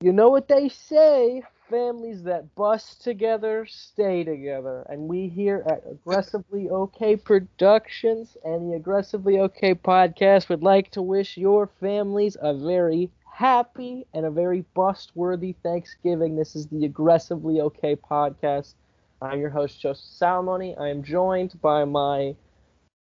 [0.00, 4.84] You know what they say families that bust together stay together.
[4.88, 11.02] And we here at Aggressively OK Productions and the Aggressively OK podcast would like to
[11.02, 16.36] wish your families a very happy and a very bust worthy Thanksgiving.
[16.36, 18.74] This is the Aggressively OK podcast.
[19.20, 20.78] I'm your host, Joseph Salomone.
[20.78, 22.36] I am joined by my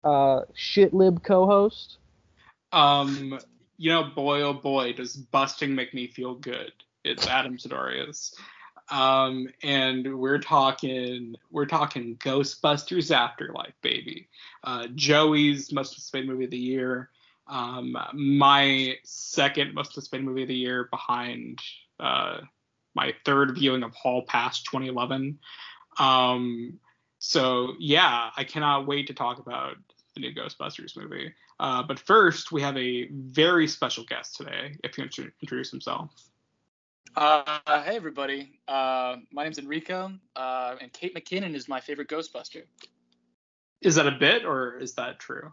[0.04, 1.98] uh, shitlib co host.
[2.72, 3.38] Um,
[3.82, 6.72] you know, boy oh boy, does busting make me feel good.
[7.02, 8.32] It's Adam Sidorius.
[8.90, 14.28] Um, and we're talking we're talking Ghostbusters Afterlife, baby.
[14.62, 17.10] Uh, Joey's most anticipated movie of the year.
[17.48, 21.58] Um, my second most anticipated movie of the year behind
[21.98, 22.42] uh,
[22.94, 25.40] my third viewing of Hall Pass 2011.
[25.98, 26.78] Um,
[27.18, 29.74] so yeah, I cannot wait to talk about
[30.14, 31.32] the new Ghostbusters movie.
[31.58, 34.76] Uh, but first, we have a very special guest today.
[34.84, 36.10] If you want to introduce himself.
[37.14, 42.62] Uh, hey everybody, uh, my name's Enrico, uh, and Kate McKinnon is my favorite Ghostbuster.
[43.82, 45.52] Is that a bit or is that true?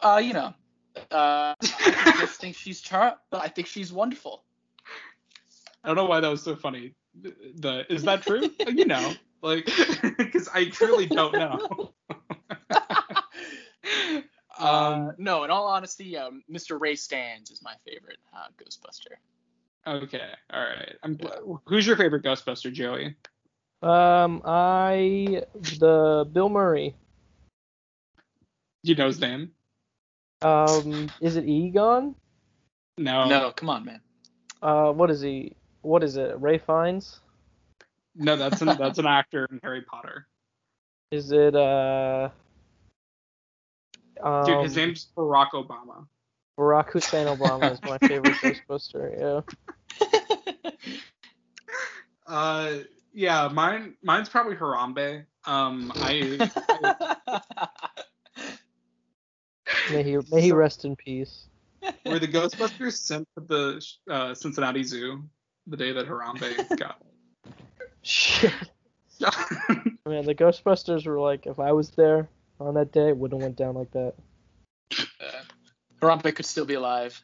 [0.00, 0.54] Uh, you know,
[1.10, 3.16] uh, I just think she's char.
[3.32, 4.44] I think she's wonderful.
[5.84, 6.94] I don't know why that was so funny.
[7.20, 8.48] The is that true?
[8.68, 9.66] you know, like
[10.16, 11.92] because I truly don't know.
[14.62, 16.80] Um, uh, no, in all honesty, um, Mr.
[16.80, 19.16] Ray Stantz is my favorite uh, Ghostbuster.
[19.86, 20.94] Okay, all right.
[21.02, 21.18] I'm,
[21.66, 23.16] who's your favorite Ghostbuster, Joey?
[23.82, 25.42] Um, I
[25.78, 26.94] the Bill Murray.
[28.84, 29.50] You know his name?
[30.42, 32.14] Um, is it Egon?
[32.98, 33.28] No.
[33.28, 34.00] No, come on, man.
[34.60, 35.56] Uh, what is he?
[35.82, 36.40] What is it?
[36.40, 37.20] Ray Fiennes?
[38.14, 40.28] No, that's an that's an actor in Harry Potter.
[41.10, 42.28] Is it uh?
[44.22, 46.06] Um, Dude, his um, name's Barack Obama.
[46.58, 48.34] Barack Hussein Obama is my favorite
[48.68, 49.44] Ghostbuster.
[49.98, 50.68] Yeah.
[52.24, 52.78] Uh,
[53.12, 55.26] yeah, mine mine's probably Harambe.
[55.44, 56.50] Um, I.
[56.70, 56.94] I
[59.90, 61.48] may he may he rest in peace.
[62.06, 65.24] Were the Ghostbusters sent to the uh, Cincinnati Zoo
[65.66, 67.02] the day that Harambe got?
[68.00, 68.54] Shit.
[70.06, 72.28] Man, the Ghostbusters were like, if I was there
[72.66, 74.14] on that day, it wouldn't have went down like that.
[76.00, 77.20] Harambe could still be alive.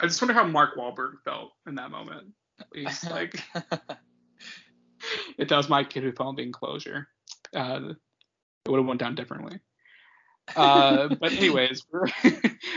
[0.00, 2.28] I just wonder how Mark Wahlberg felt in that moment.
[2.74, 3.42] He's like,
[5.38, 7.08] it does my kid who found the enclosure.
[7.54, 7.94] Uh,
[8.64, 9.60] it would have went down differently.
[10.56, 12.06] Uh, but anyways, we're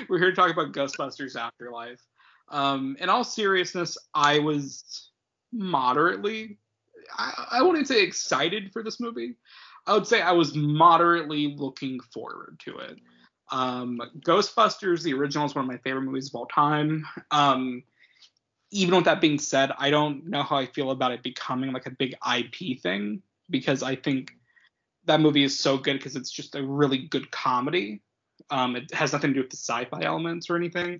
[0.09, 2.01] we're here to talk about Ghostbusters Afterlife.
[2.49, 5.11] Um, in all seriousness, I was
[5.51, 6.57] moderately,
[7.17, 9.35] I, I wouldn't say excited for this movie.
[9.87, 12.99] I would say I was moderately looking forward to it.
[13.51, 17.05] Um, Ghostbusters, the original, is one of my favorite movies of all time.
[17.31, 17.83] Um,
[18.71, 21.85] even with that being said, I don't know how I feel about it becoming like
[21.85, 24.33] a big IP thing because I think
[25.05, 28.01] that movie is so good because it's just a really good comedy.
[28.49, 30.99] Um, it has nothing to do with the sci-fi elements or anything.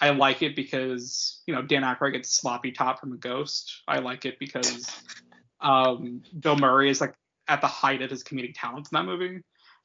[0.00, 3.82] I like it because you know Dan Aykroyd gets sloppy top from a ghost.
[3.86, 4.90] I like it because
[5.60, 7.14] um, Bill Murray is like
[7.48, 9.42] at the height of his comedic talents in that movie.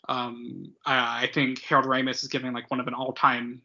[0.08, 3.62] Um, I, I, think Harold Ramis is giving like one of an all-time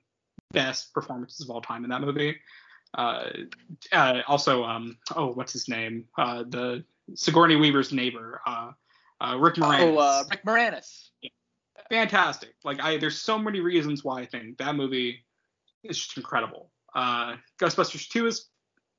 [0.53, 2.37] best performances of all time in that movie.
[2.97, 3.31] Uh,
[3.93, 6.07] uh, also, um, oh, what's his name?
[6.19, 6.85] Uh, the
[7.15, 8.73] Sigourney Weaver's neighbor, uh,
[9.21, 9.81] uh, Rick Moranis.
[9.81, 11.09] Oh, uh, Rick Moranis.
[11.23, 11.31] Yeah.
[11.91, 12.55] Fantastic.
[12.65, 15.25] Like, I there's so many reasons why I think that movie
[15.83, 16.71] is just incredible.
[16.97, 18.49] Ghostbusters 2 is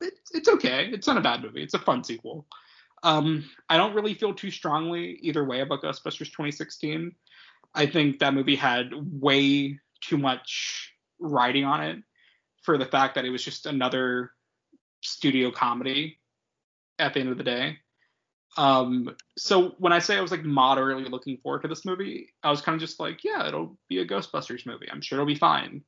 [0.02, 0.90] it, it's okay.
[0.92, 1.64] It's not a bad movie.
[1.64, 2.46] It's a fun sequel.
[3.06, 7.14] Um, I don't really feel too strongly either way about Ghostbusters 2016.
[7.76, 12.00] I think that movie had way too much writing on it
[12.64, 14.32] for the fact that it was just another
[15.02, 16.18] studio comedy
[16.98, 17.78] at the end of the day.
[18.58, 22.50] Um, so when I say I was like moderately looking forward to this movie, I
[22.50, 24.88] was kind of just like, yeah, it'll be a Ghostbusters movie.
[24.92, 25.84] I'm sure it'll be fine.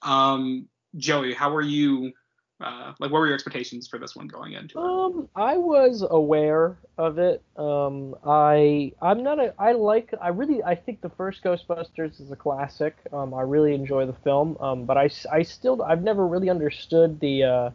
[0.00, 2.12] Um, Joey, how are you
[2.60, 4.82] uh, like what were your expectations for this one going into it?
[4.82, 7.42] Um, I was aware of it.
[7.56, 12.30] Um, I I'm not a I like I really I think the first Ghostbusters is
[12.30, 12.96] a classic.
[13.12, 14.56] Um, I really enjoy the film.
[14.58, 17.70] Um, but I I still I've never really understood the uh,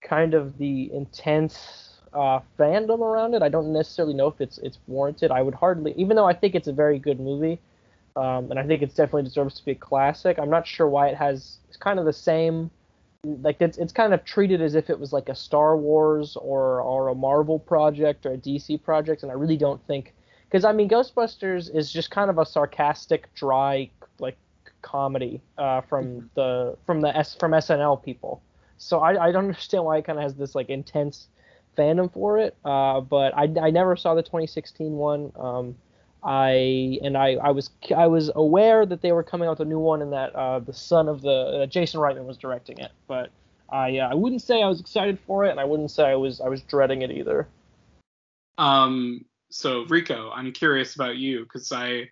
[0.00, 3.42] kind of the intense uh, fandom around it.
[3.42, 5.32] I don't necessarily know if it's it's warranted.
[5.32, 7.60] I would hardly even though I think it's a very good movie.
[8.16, 10.38] Um, and I think it definitely deserves to be a classic.
[10.38, 12.70] I'm not sure why it has it's kind of the same
[13.24, 16.80] like it's it's kind of treated as if it was like a Star Wars or
[16.80, 20.14] or a Marvel project or a DC project, and I really don't think
[20.48, 24.36] because I mean Ghostbusters is just kind of a sarcastic, dry like
[24.82, 26.26] comedy uh, from mm-hmm.
[26.34, 28.42] the from the S from SNL people.
[28.78, 31.28] so I, I don't understand why it kind of has this like intense
[31.76, 32.56] fandom for it.
[32.64, 35.32] Uh, but I, I never saw the 2016 one.
[35.36, 35.74] Um,
[36.24, 39.70] I and I, I was I was aware that they were coming out with a
[39.70, 41.30] new one and that uh, the son of the
[41.62, 42.92] uh, Jason Reitman was directing it.
[43.06, 43.30] But
[43.68, 46.14] I uh, I wouldn't say I was excited for it, and I wouldn't say I
[46.14, 47.46] was I was dreading it either.
[48.56, 49.26] Um.
[49.50, 52.10] So Rico, I'm curious about you because I,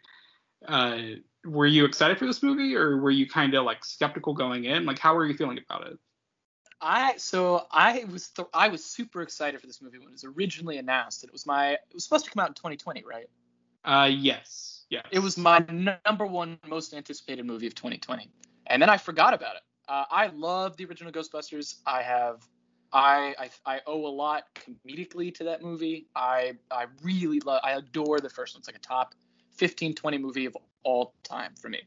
[0.69, 0.99] uh,
[1.45, 4.85] were you excited for this movie or were you kind of like skeptical going in?
[4.85, 5.99] Like, how were you feeling about it?
[6.81, 10.25] I so I was th- I was super excited for this movie when it was
[10.25, 11.23] originally announced.
[11.23, 13.29] And it was my it was supposed to come out in 2020, right?
[13.85, 15.03] Uh, yes, Yeah.
[15.11, 18.31] It was my n- number one most anticipated movie of 2020,
[18.67, 19.63] and then I forgot about it.
[19.89, 21.77] Uh, I love the original Ghostbusters.
[21.87, 22.47] I have
[22.93, 26.07] I, I I owe a lot comedically to that movie.
[26.15, 28.61] I I really love I adore the first one.
[28.61, 29.15] It's like a top
[29.57, 31.81] 15 20 movie of all time for me.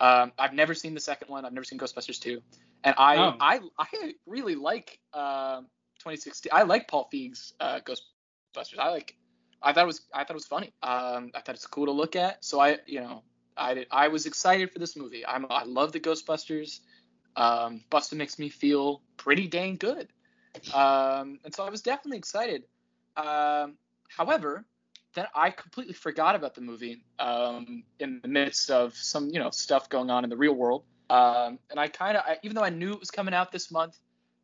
[0.00, 1.44] Um, I've never seen the second one.
[1.44, 2.42] I've never seen Ghostbusters 2.
[2.84, 3.36] And I Oh.
[3.40, 5.68] I I really like um
[6.00, 6.50] 2016.
[6.52, 8.78] I like Paul Feig's uh, Ghostbusters.
[8.78, 9.16] I like
[9.62, 10.72] I thought it was I thought it was funny.
[10.82, 12.44] Um, I thought it's cool to look at.
[12.44, 13.22] So I you know
[13.56, 15.26] I I was excited for this movie.
[15.26, 16.80] I'm I love the Ghostbusters.
[17.36, 20.08] Um, Busta makes me feel pretty dang good.
[20.74, 22.64] Um, and so I was definitely excited.
[23.16, 23.76] Um,
[24.08, 24.64] however,
[25.14, 29.50] then I completely forgot about the movie um, in the midst of some, you know,
[29.50, 30.84] stuff going on in the real world.
[31.08, 33.98] Um, and I kind of, even though I knew it was coming out this month,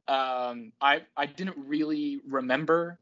[0.08, 2.98] um, I I didn't really remember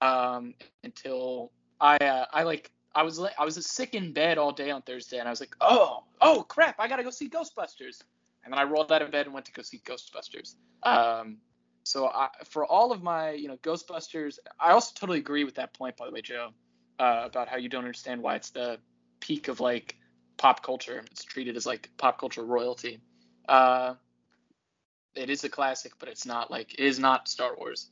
[0.00, 4.70] um, until I uh, I like I was I was sick in bed all day
[4.70, 8.02] on Thursday, and I was like, oh oh crap, I gotta go see Ghostbusters.
[8.44, 10.56] And then I rolled out of bed and went to go see Ghostbusters.
[10.82, 11.38] Um,
[11.84, 15.72] so I, for all of my, you know, Ghostbusters, I also totally agree with that
[15.72, 16.50] point, by the way, Joe,
[16.98, 18.78] uh, about how you don't understand why it's the
[19.20, 19.96] peak of like
[20.36, 21.02] pop culture.
[21.10, 23.00] It's treated as like pop culture royalty.
[23.48, 23.94] Uh,
[25.14, 27.90] it is a classic, but it's not like it is not Star Wars.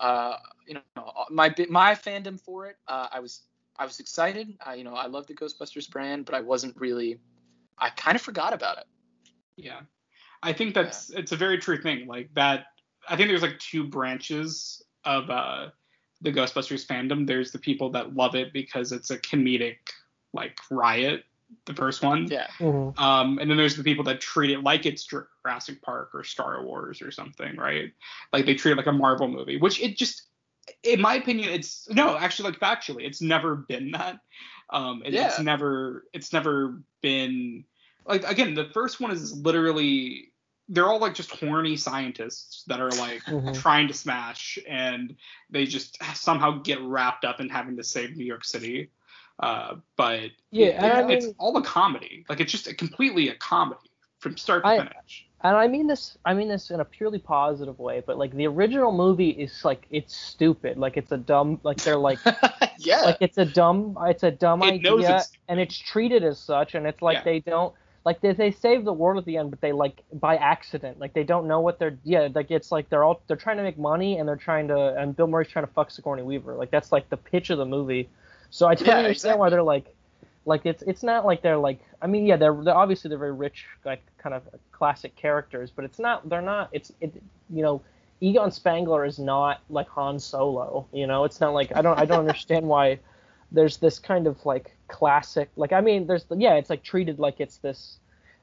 [0.00, 0.36] Uh,
[0.66, 3.42] you know, my my fandom for it, uh, I was
[3.76, 4.56] I was excited.
[4.64, 7.18] I, you know, I love the Ghostbusters brand, but I wasn't really.
[7.78, 8.84] I kind of forgot about it.
[9.56, 9.80] Yeah.
[10.42, 12.06] I think that's it's a very true thing.
[12.06, 12.66] Like that
[13.08, 15.68] I think there's like two branches of uh
[16.20, 17.26] the Ghostbusters fandom.
[17.26, 19.78] There's the people that love it because it's a comedic
[20.32, 21.24] like riot,
[21.66, 22.26] the first one.
[22.30, 22.46] Yeah.
[22.58, 22.98] Mhm.
[22.98, 26.62] Um, and then there's the people that treat it like it's Jurassic Park or Star
[26.64, 27.92] Wars or something, right?
[28.32, 30.22] Like they treat it like a Marvel movie, which it just,
[30.82, 34.20] in my opinion, it's no, actually, like factually, it's never been that.
[34.70, 37.64] Um, it- it's never, it's never been
[38.06, 40.30] like again, the first one is literally
[40.70, 43.54] they're all like just horny scientists that are like Mhm.
[43.60, 45.14] trying to smash and
[45.50, 48.90] they just somehow get wrapped up in having to save New York City.
[49.40, 52.24] Uh, but Yeah, it- and I it's all a comedy.
[52.28, 55.26] Like it's just a, completely a comedy from start to I- finish.
[55.42, 58.46] and I mean this I mean this in a purely positive way, but like the
[58.46, 60.78] original movie is like it's stupid.
[60.78, 62.18] Like it's a dumb like they're like
[62.78, 63.00] yeah.
[63.02, 66.74] like it's a dumb it's a dumb It idea it's and it's treated as such
[66.74, 67.24] and it's like Yeah.
[67.24, 70.36] they don't like they, they save the world at the end but they like by
[70.36, 73.56] accident like they don't know what they're yeah like it's like they're all they're trying
[73.56, 76.54] to make money and they're trying to and Bill Murray's trying to fuck Sigourney Weaver
[76.54, 78.08] like that's like the pitch of the movie
[78.54, 79.94] so I don't Yeah, understand why they're like
[80.46, 83.32] like it's it's not like they're like I mean yeah they're, they're obviously they're very
[83.32, 84.42] rich like kind of
[84.72, 87.14] classic characters but it's not they're not it's it
[87.50, 87.82] you know
[88.20, 92.04] Egon Spengler is not like Han Solo you know it's not like I don't I
[92.06, 93.00] don't understand why
[93.50, 97.40] there's this kind of like classic like I mean there's yeah it's like treated like
[97.40, 97.98] it's this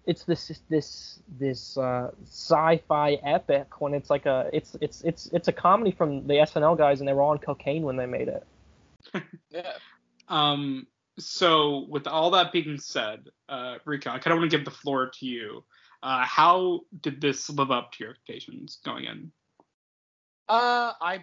[0.05, 5.47] it's this this this uh, sci-fi epic when it's like a it's it's it's it's
[5.47, 8.27] a comedy from the SNL guys and they were all on cocaine when they made
[8.27, 8.45] it.
[9.49, 9.77] yeah.
[10.31, 10.87] Um,
[11.19, 14.71] so with all that being said, uh, Rico, I kind of want to give the
[14.71, 15.63] floor to you.
[16.01, 19.31] Uh, how did this live up to your expectations going in?
[20.49, 21.19] Uh, I.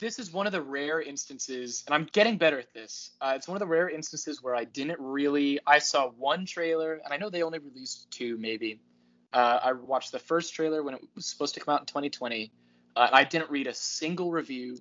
[0.00, 3.10] This is one of the rare instances, and I'm getting better at this.
[3.20, 5.60] Uh, it's one of the rare instances where I didn't really.
[5.66, 8.80] I saw one trailer, and I know they only released two, maybe.
[9.32, 12.50] Uh, I watched the first trailer when it was supposed to come out in 2020.
[12.96, 14.78] Uh, I didn't read a single review.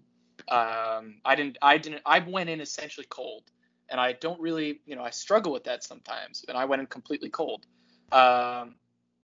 [0.47, 1.57] Um, I didn't.
[1.61, 2.01] I didn't.
[2.05, 3.43] I went in essentially cold,
[3.89, 4.81] and I don't really.
[4.85, 7.65] You know, I struggle with that sometimes, and I went in completely cold.
[8.11, 8.75] Um,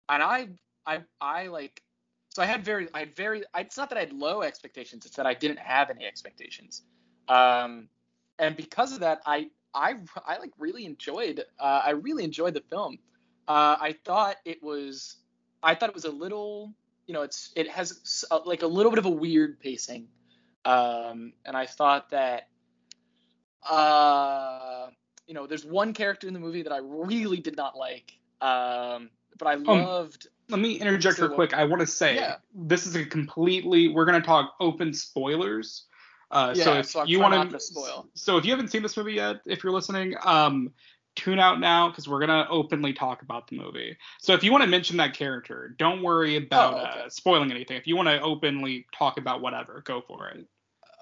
[0.09, 0.49] and I,
[0.85, 1.81] I, I like
[2.29, 3.43] so I had very, I had very.
[3.53, 6.83] I, it's not that I had low expectations; it's that I didn't have any expectations.
[7.27, 7.89] Um,
[8.39, 9.95] and because of that, I, I,
[10.25, 11.43] I like really enjoyed.
[11.59, 12.99] Uh, I really enjoyed the film.
[13.47, 15.17] Uh, I thought it was,
[15.63, 16.73] I thought it was a little,
[17.07, 20.07] you know, it's it has s- uh, like a little bit of a weird pacing.
[20.67, 22.49] Um, and I thought that,
[23.67, 24.87] uh,
[25.25, 28.13] you know, there's one character in the movie that I really did not like.
[28.41, 30.27] Um, but I loved.
[30.49, 31.53] let me interject real quick.
[31.53, 32.35] I want to say Yeah.
[32.53, 33.87] this is a completely.
[33.87, 35.85] We're gonna talk open spoilers.
[36.31, 38.09] Uh, so if so you want to spoil.
[38.13, 40.73] so if you haven't seen this movie yet, if you're listening, um,
[41.15, 43.97] tune out now because we're gonna openly talk about the movie.
[44.19, 46.99] So if you want to mention that character, don't worry about Oh, okay.
[47.05, 47.77] uh, spoiling anything.
[47.77, 50.45] If you want to openly talk about whatever, go for it.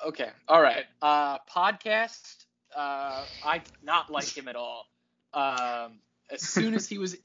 [0.05, 0.29] Okay.
[0.47, 0.85] All right.
[1.01, 2.45] Uh, podcast.
[2.75, 4.85] Uh, I did not like him at all.
[5.33, 5.99] Um,
[6.29, 7.15] as soon as he was,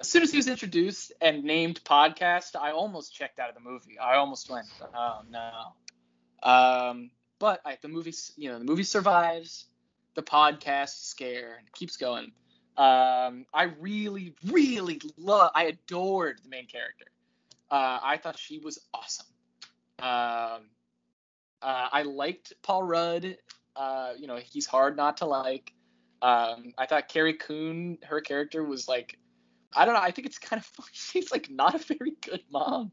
[0.00, 3.60] as soon as he was introduced and named podcast, I almost checked out of the
[3.60, 3.98] movie.
[3.98, 5.72] I almost went, oh no.
[6.42, 9.66] Um, but I, the movie, you know, the movie survives
[10.14, 12.32] the podcast scare keeps going.
[12.76, 15.50] Um, I really, really love.
[15.54, 17.06] I adored the main character.
[17.70, 19.26] Uh, I thought she was awesome.
[19.98, 20.68] Um,
[21.66, 23.36] uh, I liked Paul Rudd.
[23.74, 25.72] Uh, you know, he's hard not to like.
[26.22, 29.18] Um, I thought Carrie Coon, her character was like,
[29.74, 30.00] I don't know.
[30.00, 30.88] I think it's kind of funny.
[30.92, 32.92] She's like not a very good mom,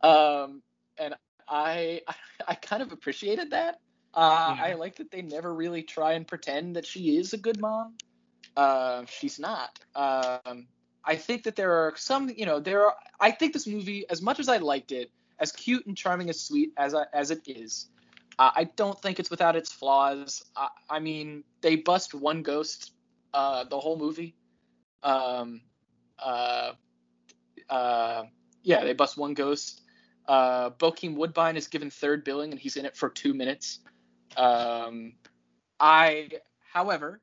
[0.00, 0.62] um,
[0.96, 1.14] and
[1.48, 2.14] I, I
[2.48, 3.80] I kind of appreciated that.
[4.14, 4.64] Uh, Yeah.
[4.64, 7.94] I like that they never really try and pretend that she is a good mom.
[8.56, 9.76] Uh, she's not.
[9.96, 10.68] Um,
[11.04, 12.94] I think that there are some, you know, there are.
[13.18, 16.40] I think this movie, as much as I liked it, as cute and charming as
[16.40, 17.88] sweet as I, as it is,
[18.38, 20.44] I don't think it's without its flaws.
[20.56, 22.92] I, I mean, they bust one ghost
[23.32, 24.34] uh, the whole movie.
[25.02, 25.60] Um,
[26.18, 26.72] uh,
[27.68, 28.24] uh,
[28.62, 29.82] yeah, they bust one ghost.
[30.26, 33.80] Uh, Bokeem Woodbine is given third billing and he's in it for two minutes.
[34.36, 35.14] Um,
[35.78, 36.30] I,
[36.72, 37.20] however,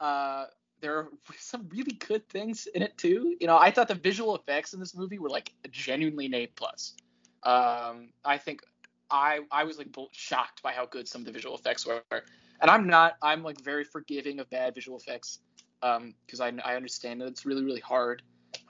[0.00, 0.46] uh,
[0.80, 1.08] there are
[1.38, 3.36] some really good things in it too.
[3.40, 6.46] You know, I thought the visual effects in this movie were like genuinely an A
[6.46, 6.94] plus.
[7.42, 8.62] Um, I think
[9.10, 12.70] I I was like shocked by how good some of the visual effects were, and
[12.70, 15.40] I'm not I'm like very forgiving of bad visual effects
[15.82, 18.22] Um because I I understand that it's really really hard.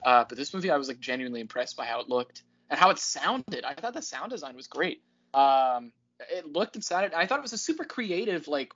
[0.04, 2.90] Uh, but this movie I was like genuinely impressed by how it looked and how
[2.90, 3.64] it sounded.
[3.64, 5.02] I thought the sound design was great.
[5.34, 7.14] Um, it looked and sounded.
[7.14, 8.72] I thought it was a super creative like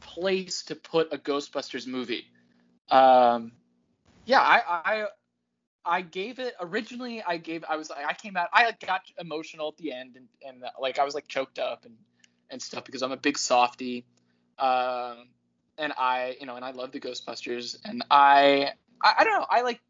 [0.00, 2.26] place to put a Ghostbusters movie.
[2.90, 3.52] Um,
[4.24, 5.06] yeah, I, I
[5.86, 7.22] I gave it originally.
[7.22, 10.64] I gave I was I came out I got emotional at the end and and
[10.64, 11.94] uh, like I was like choked up and
[12.50, 14.04] and stuff because I'm a big softy.
[14.58, 15.28] Um,
[15.78, 19.46] and I you know and I love the Ghostbusters and I I, I don't know
[19.48, 19.80] I like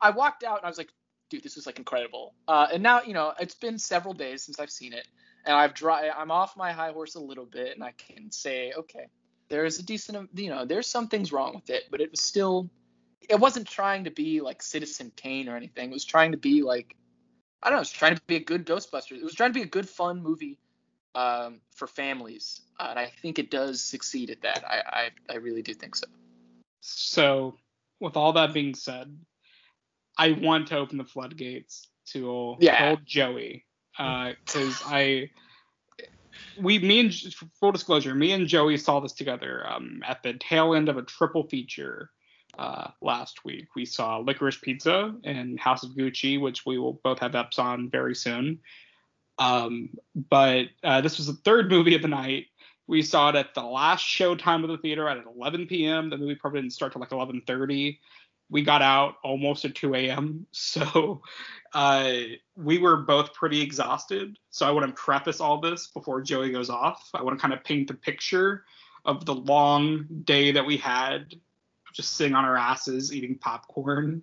[0.00, 0.90] I walked out and I was like
[1.30, 2.34] dude this is like incredible.
[2.46, 5.06] Uh, and now you know it's been several days since I've seen it
[5.46, 8.72] and I've dry I'm off my high horse a little bit and I can say
[8.76, 9.06] okay
[9.48, 12.68] there's a decent you know there's some things wrong with it but it was still
[13.28, 15.90] it wasn't trying to be like Citizen Kane or anything.
[15.90, 16.96] It was trying to be like
[17.62, 17.80] I don't know.
[17.80, 19.18] It was trying to be a good Ghostbusters.
[19.18, 20.58] It was trying to be a good fun movie
[21.14, 24.64] um, for families, uh, and I think it does succeed at that.
[24.64, 26.06] I, I I really do think so.
[26.80, 27.56] So,
[27.98, 29.16] with all that being said,
[30.18, 32.90] I want to open the floodgates to old, Yeah.
[32.90, 33.64] old Joey
[33.96, 35.30] because I,
[36.60, 37.14] we, me and
[37.58, 41.02] full disclosure, me and Joey saw this together um, at the tail end of a
[41.02, 42.10] triple feature
[42.58, 43.68] uh, last week.
[43.74, 47.90] We saw Licorice Pizza and House of Gucci, which we will both have eps on
[47.90, 48.60] very soon.
[49.38, 52.46] Um, but uh, this was the third movie of the night.
[52.86, 56.08] We saw it at the last showtime of the theater at 11 p.m.
[56.08, 57.98] The movie probably didn't start till like 11:30.
[58.48, 60.46] We got out almost at 2 a.m.
[60.52, 61.20] So
[61.74, 62.12] uh,
[62.56, 64.38] we were both pretty exhausted.
[64.50, 67.10] So I want to preface all this before Joey goes off.
[67.12, 68.64] I want to kind of paint the picture
[69.04, 71.34] of the long day that we had,
[71.96, 74.22] just sitting on our asses eating popcorn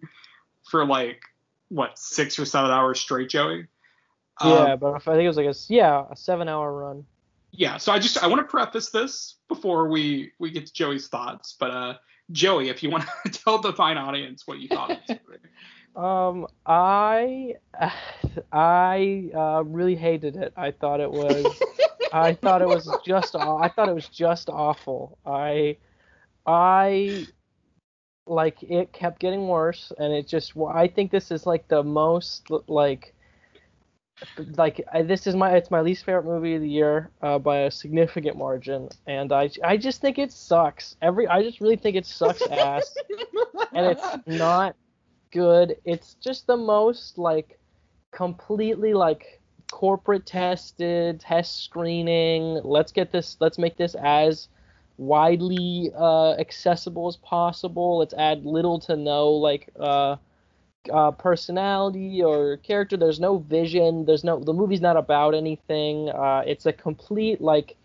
[0.70, 1.22] for like
[1.70, 3.68] what six or seven hours straight, Joey.
[4.44, 7.06] Yeah, Um, but I think it was like a yeah a seven hour run.
[7.52, 11.08] yeah so i just i want to preface this before we we get to joey's
[11.08, 11.94] thoughts but uh
[12.32, 15.40] joey if you want to tell the fine audience what you thought of this movie.
[15.96, 17.54] Um, I
[18.52, 20.52] I uh, really hated it.
[20.58, 21.46] I thought it was
[22.12, 25.20] I thought it was just I thought it was just awful.
[25.24, 25.78] I
[26.48, 27.28] I
[28.26, 32.50] like it kept getting worse, and it just I think this is like the most
[32.68, 33.14] like
[34.58, 37.60] like I, this is my it's my least favorite movie of the year uh, by
[37.60, 40.96] a significant margin, and I I just think it sucks.
[41.02, 42.96] Every I just really think it sucks ass
[43.74, 44.76] and it's not
[45.32, 45.76] good.
[45.86, 47.60] It's just the most like
[48.12, 52.62] completely like corporate tested test screening.
[52.64, 53.38] Let's get this.
[53.40, 54.48] Let's make this as
[54.98, 57.98] widely uh, accessible as possible.
[58.00, 60.18] Let's add little to no like uh,
[60.92, 62.98] uh, personality or character.
[62.98, 64.06] There's no vision.
[64.06, 64.40] There's no.
[64.40, 66.10] The movie's not about anything.
[66.10, 67.76] Uh, it's a complete like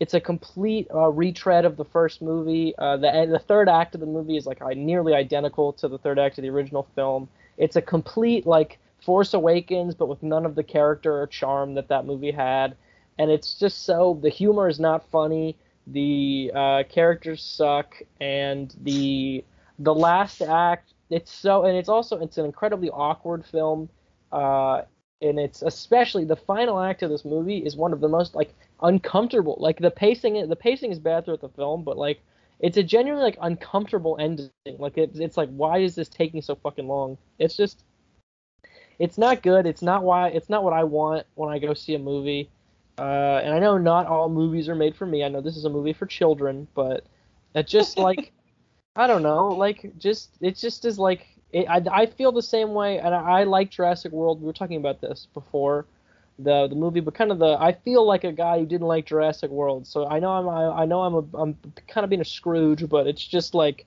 [0.00, 2.74] it's a complete uh, retread of the first movie.
[2.78, 6.18] Uh, the the third act of the movie is like nearly identical to the third
[6.18, 7.28] act of the original film.
[7.56, 11.88] It's a complete like Force Awakens, but with none of the character or charm that
[11.88, 12.76] that movie had.
[13.18, 15.56] And it's just so the humor is not funny,
[15.92, 19.44] the uh, characters suck, and the
[19.78, 23.88] the last act it's so and it's also it's an incredibly awkward film.
[24.32, 24.82] Uh,
[25.20, 28.54] and it's especially the final act of this movie is one of the most like
[28.82, 29.56] uncomfortable.
[29.58, 32.20] Like the pacing, the pacing is bad throughout the film, but like
[32.60, 34.50] it's a genuinely like uncomfortable ending.
[34.78, 37.18] Like it's it's like why is this taking so fucking long?
[37.38, 37.82] It's just
[38.98, 39.66] it's not good.
[39.66, 42.50] It's not why it's not what I want when I go see a movie.
[42.98, 45.22] Uh, and I know not all movies are made for me.
[45.22, 47.04] I know this is a movie for children, but
[47.54, 48.32] it just like
[48.96, 52.74] I don't know, like just it just is like it, I, I feel the same
[52.74, 54.40] way, and I, I like Jurassic World.
[54.40, 55.86] We were talking about this before
[56.38, 59.06] the the movie, but kind of the I feel like a guy who didn't like
[59.06, 59.86] Jurassic World.
[59.86, 62.88] So I know I'm I, I know I'm a, I'm kind of being a Scrooge,
[62.88, 63.86] but it's just like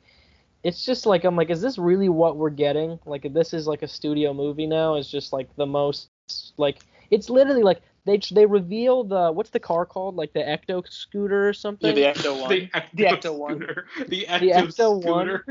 [0.63, 2.99] it's just like I'm like, is this really what we're getting?
[3.05, 6.09] Like this is like a studio movie now, it's just like the most
[6.57, 10.83] like it's literally like they they reveal the what's the car called like the Ecto
[10.91, 11.95] scooter or something.
[11.95, 12.69] Yeah, the Ecto one.
[12.93, 13.57] The Ecto, one.
[13.59, 13.87] scooter.
[14.07, 15.45] The The Ecto, Ecto scooter.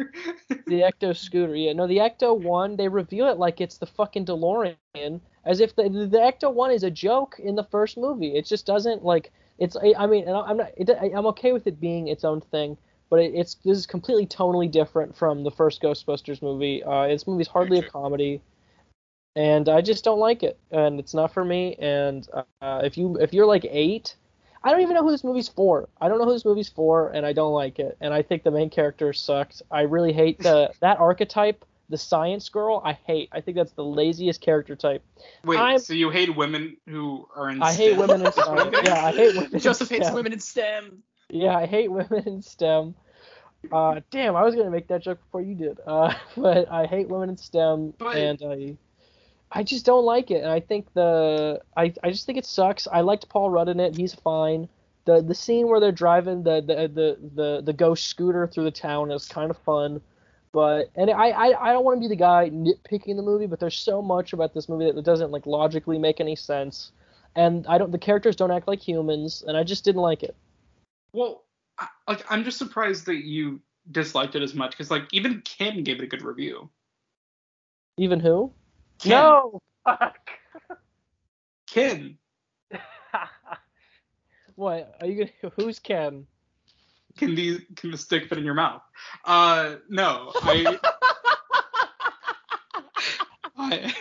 [0.66, 1.54] the Ecto scooter.
[1.56, 2.76] Yeah, no, the Ecto one.
[2.76, 6.82] They reveal it like it's the fucking DeLorean, as if the the Ecto one is
[6.82, 8.36] a joke in the first movie.
[8.36, 9.76] It just doesn't like it's.
[9.96, 10.70] I mean, and I'm not.
[10.76, 12.76] It, I'm okay with it being its own thing,
[13.10, 16.82] but it, it's this is completely tonally different from the first Ghostbusters movie.
[16.82, 18.40] Uh, this movie's hardly a comedy,
[19.36, 21.76] and I just don't like it, and it's not for me.
[21.78, 22.26] And
[22.62, 24.16] uh, if you if you're like eight.
[24.62, 25.88] I don't even know who this movie's for.
[26.02, 27.96] I don't know who this movie's for, and I don't like it.
[28.02, 29.62] And I think the main character sucked.
[29.70, 32.82] I really hate the that archetype, the science girl.
[32.84, 33.30] I hate.
[33.32, 35.02] I think that's the laziest character type.
[35.44, 37.98] Wait, I'm- so you hate women who are in I hate STEM?
[38.00, 38.76] women in science.
[38.84, 39.54] Yeah, I hate women.
[39.54, 40.14] in Joseph hates STEM.
[40.14, 41.02] women in STEM.
[41.30, 42.94] Yeah, I hate women in STEM.
[43.72, 45.78] Uh, damn, I was gonna make that joke before you did.
[45.86, 48.76] Uh, but I hate women in STEM, But- and I,
[49.52, 50.42] I just don't like it.
[50.42, 52.86] And I think the, I, I just think it sucks.
[52.86, 53.96] I liked Paul Rudd in it.
[53.96, 54.68] He's fine.
[55.06, 58.70] The the scene where they're driving the the the the, the ghost scooter through the
[58.70, 60.02] town is kind of fun.
[60.52, 63.60] But and I, I, I don't want to be the guy nitpicking the movie, but
[63.60, 66.92] there's so much about this movie that doesn't like logically make any sense,
[67.34, 70.36] and I don't the characters don't act like humans, and I just didn't like it.
[71.12, 71.44] Well,
[71.78, 73.60] I, like I'm just surprised that you
[73.90, 76.68] disliked it as much because like even Ken gave it a good review.
[77.96, 78.52] Even who?
[79.00, 79.60] Ken, No.
[79.84, 80.18] Fuck.
[81.66, 82.18] Ken.
[84.54, 85.52] what are you gonna?
[85.56, 86.26] Who's Ken?
[87.16, 88.82] Can the can the stick fit in your mouth?
[89.24, 90.78] Uh, no, I.
[93.56, 93.94] I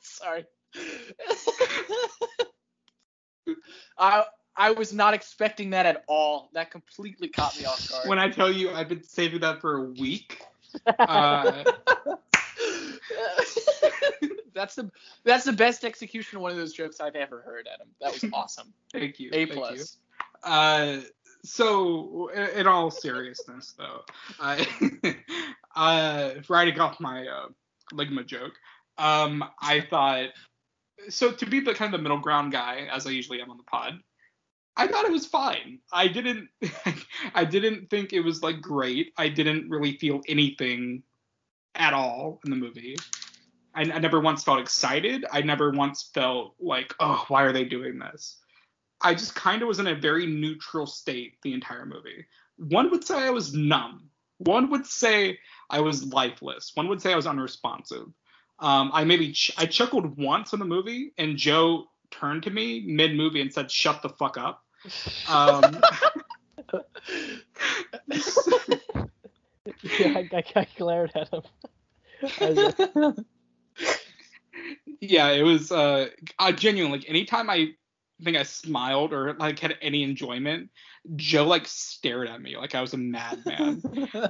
[0.00, 0.44] Sorry.
[3.98, 4.24] I
[4.56, 6.50] I was not expecting that at all.
[6.54, 8.08] That completely caught me off guard.
[8.08, 10.40] when I tell you I've been saving that for a week.
[10.86, 11.64] Uh,
[14.54, 14.90] that's the
[15.24, 17.88] that's the best execution of one of those jokes I've ever heard, Adam.
[18.00, 18.72] That was awesome.
[18.92, 19.30] thank you.
[19.32, 19.56] A thank you.
[19.56, 19.96] plus.
[20.42, 20.98] Uh,
[21.44, 24.02] so in in all seriousness, though,
[24.40, 24.66] I,
[25.76, 27.48] uh, writing off my uh,
[27.92, 28.54] ligma joke,
[28.98, 30.30] um, I thought
[31.08, 33.56] so to be the kind of the middle ground guy, as I usually am on
[33.56, 34.00] the pod.
[34.76, 35.80] I thought it was fine.
[35.92, 36.48] I didn't,
[37.34, 39.12] I didn't think it was like great.
[39.16, 41.02] I didn't really feel anything
[41.74, 42.96] at all in the movie.
[43.74, 45.24] I, I never once felt excited.
[45.30, 48.38] I never once felt like, oh, why are they doing this?
[49.00, 52.26] I just kind of was in a very neutral state the entire movie.
[52.56, 54.08] One would say I was numb.
[54.38, 55.38] One would say
[55.70, 56.72] I was lifeless.
[56.74, 58.06] One would say I was unresponsive.
[58.58, 62.84] Um, I maybe ch- I chuckled once in the movie, and Joe turned to me
[62.86, 64.64] mid movie and said, "Shut the fuck up."
[65.28, 65.80] Um,
[69.98, 71.42] yeah, I, I, I glared at him.
[72.40, 73.16] Like,
[75.00, 76.92] yeah, it was uh, uh genuine.
[76.92, 77.74] Like anytime I
[78.22, 80.70] think I smiled or like had any enjoyment,
[81.16, 83.82] Joe like stared at me like I was a madman.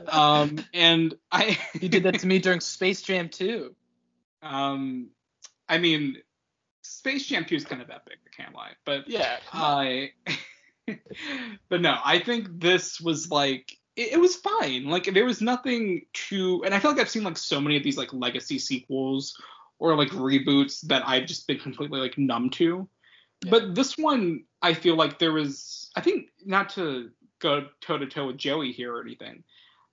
[0.09, 3.75] um, and I you did that to me during Space Jam too.
[4.45, 5.11] Um,
[5.69, 6.17] I mean,
[7.03, 8.71] Space Jam 2 is kind of epic, I can't lie.
[8.85, 9.39] But Yeah.
[9.53, 10.13] I,
[11.69, 14.85] but no, I think this was like it, it was fine.
[14.85, 17.83] Like there was nothing to, and I feel like I've seen like so many of
[17.83, 19.37] these like legacy sequels
[19.81, 22.89] or like reboots that I've just been completely like numb to.
[23.45, 23.51] Yeah.
[23.51, 27.11] But this one, I feel like there was, I think, not to
[27.41, 29.43] go toe to toe with Joey here or anything,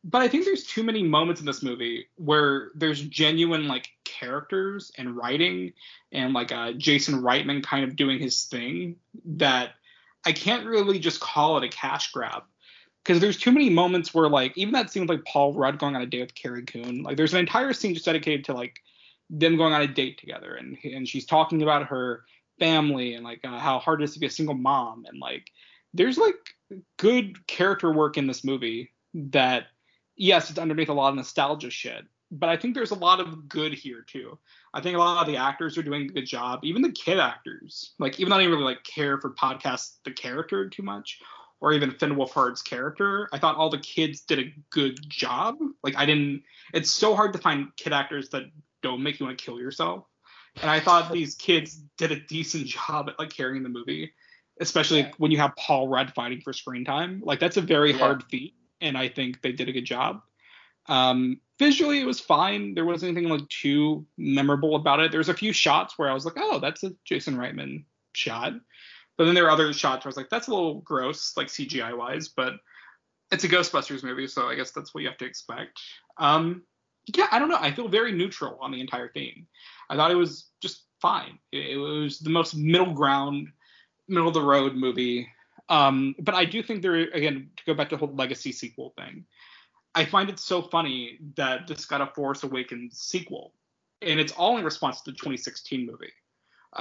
[0.03, 3.89] but I think there's too many moments in this movie where there's genuine like
[4.19, 5.73] characters and writing
[6.11, 9.71] and like uh, Jason Reitman kind of doing his thing that
[10.25, 12.43] I can't really just call it a cash grab.
[13.03, 15.95] because there's too many moments where like even that scene with like Paul Rudd going
[15.95, 18.79] on a date with Carrie Coon, like there's an entire scene just dedicated to like
[19.29, 22.23] them going on a date together, and and she's talking about her
[22.59, 25.49] family and like uh, how hard it is to be a single mom, and like
[25.93, 26.35] there's like
[26.97, 29.67] good character work in this movie that
[30.15, 33.47] yes, it's underneath a lot of nostalgia shit, but I think there's a lot of
[33.49, 34.37] good here too.
[34.73, 36.59] I think a lot of the actors are doing a good job.
[36.63, 40.11] Even the kid actors, like even though I didn't really like care for podcast the
[40.11, 41.19] character too much,
[41.59, 45.57] or even Finn Wolfhard's character, I thought all the kids did a good job.
[45.83, 46.43] Like I didn't.
[46.73, 48.43] It's so hard to find kid actors that
[48.81, 50.05] don't make you want to kill yourself.
[50.61, 54.13] And I thought these kids did a decent job at like carrying the movie,
[54.59, 55.11] especially Yeah.
[55.17, 57.21] when you have Paul Rudd fighting for screen time.
[57.23, 57.97] Like that's a very Yeah.
[57.97, 60.21] hard feat, and I think they did a good job.
[60.87, 62.73] Um, visually, it was fine.
[62.73, 65.11] There wasn't anything like too memorable about it.
[65.11, 68.53] There's a few shots where I was like, oh, that's a Jason Reitman shot.
[69.17, 71.47] But then there are other shots where I was like, that's a little gross, like
[71.47, 72.53] CGI wise, but
[73.31, 75.79] it's a Ghostbusters movie, so I guess that's what you have to expect.
[76.17, 76.63] Um,
[77.05, 77.57] yeah, I don't know.
[77.59, 79.45] I feel very neutral on the entire thing.
[79.89, 81.37] I thought it was just fine.
[81.51, 83.49] It, it was the most middle ground,
[84.07, 85.27] middle of the road movie.
[85.67, 88.93] Um, but I do think there, again, to go back to the whole legacy sequel
[88.97, 89.25] thing,
[89.95, 93.53] I find it so funny that this got a Force Awakens sequel,
[94.01, 96.13] and it's all in response to the 2016 movie.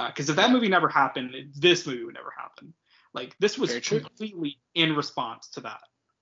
[0.07, 2.73] Because if that movie never happened, this movie would never happen.
[3.13, 5.81] Like this was completely in response to that,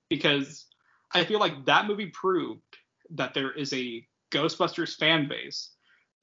[0.10, 0.66] because
[1.14, 2.62] I feel like that movie proved
[3.12, 5.72] that there is a Ghostbusters fan base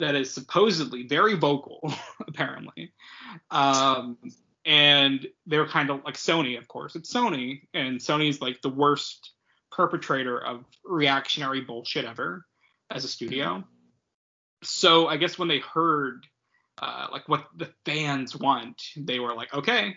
[0.00, 1.92] that is supposedly very vocal,
[2.26, 2.92] apparently.
[3.50, 4.18] Um,
[4.64, 6.96] and they're kind of like Sony, of course.
[6.96, 9.33] It's Sony, and Sony's like the worst
[9.74, 12.46] perpetrator of reactionary bullshit ever
[12.90, 13.64] as a studio.
[14.62, 16.26] So I guess when they heard
[16.80, 19.96] uh, like what the fans want, they were like, okay,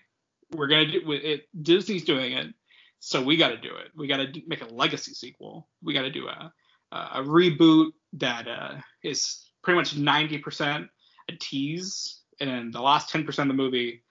[0.54, 1.46] we're gonna do it.
[1.62, 2.54] Disney's doing it,
[3.00, 3.92] so we got to do it.
[3.96, 5.68] We got to make a legacy sequel.
[5.84, 6.52] We got to do a
[6.92, 10.88] a reboot that uh, is pretty much 90%
[11.30, 14.04] a tease, and the last 10% of the movie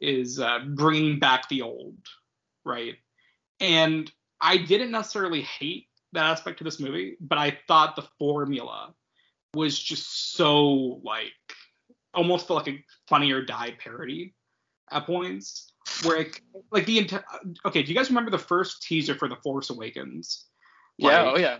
[0.00, 1.96] is uh, bringing back the old,
[2.64, 2.94] right?
[3.60, 4.10] And
[4.44, 8.94] I didn't necessarily hate that aspect of this movie, but I thought the formula
[9.54, 11.32] was just so like
[12.12, 14.34] almost felt like a funny or die parody
[14.90, 17.24] at points where it, like the entire
[17.64, 20.46] okay do you guys remember the first teaser for the force awakens
[20.98, 21.32] Yeah.
[21.34, 21.58] Oh yeah.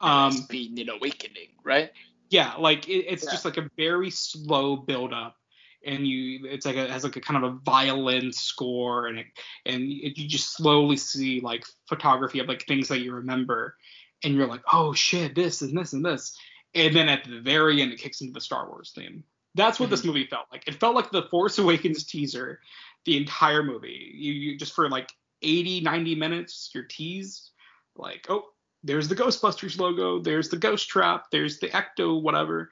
[0.00, 1.90] um it's an awakening, right?
[2.30, 3.30] yeah like it, it's Yeah.
[3.30, 5.36] just like a very slow build up
[5.84, 9.18] and you it's like a, it has like a kind of a violin score and
[9.18, 9.26] it
[9.66, 13.76] and it, you just slowly see like photography of like things that you remember.
[14.24, 16.36] And you're like oh shit this and this and this.
[16.74, 19.24] And then at the very end it kicks into the star wars theme.
[19.54, 20.08] That's what this mm-hmm.
[20.08, 20.66] movie felt like.
[20.66, 22.60] It felt like the force awakens teaser
[23.04, 24.12] the entire movie.
[24.14, 25.10] You, you just for like
[25.42, 27.50] 80 90 minutes you're teased.
[27.96, 28.44] Like oh
[28.84, 32.70] there's the ghostbusters logo there's the ghost trap there's the ecto whatever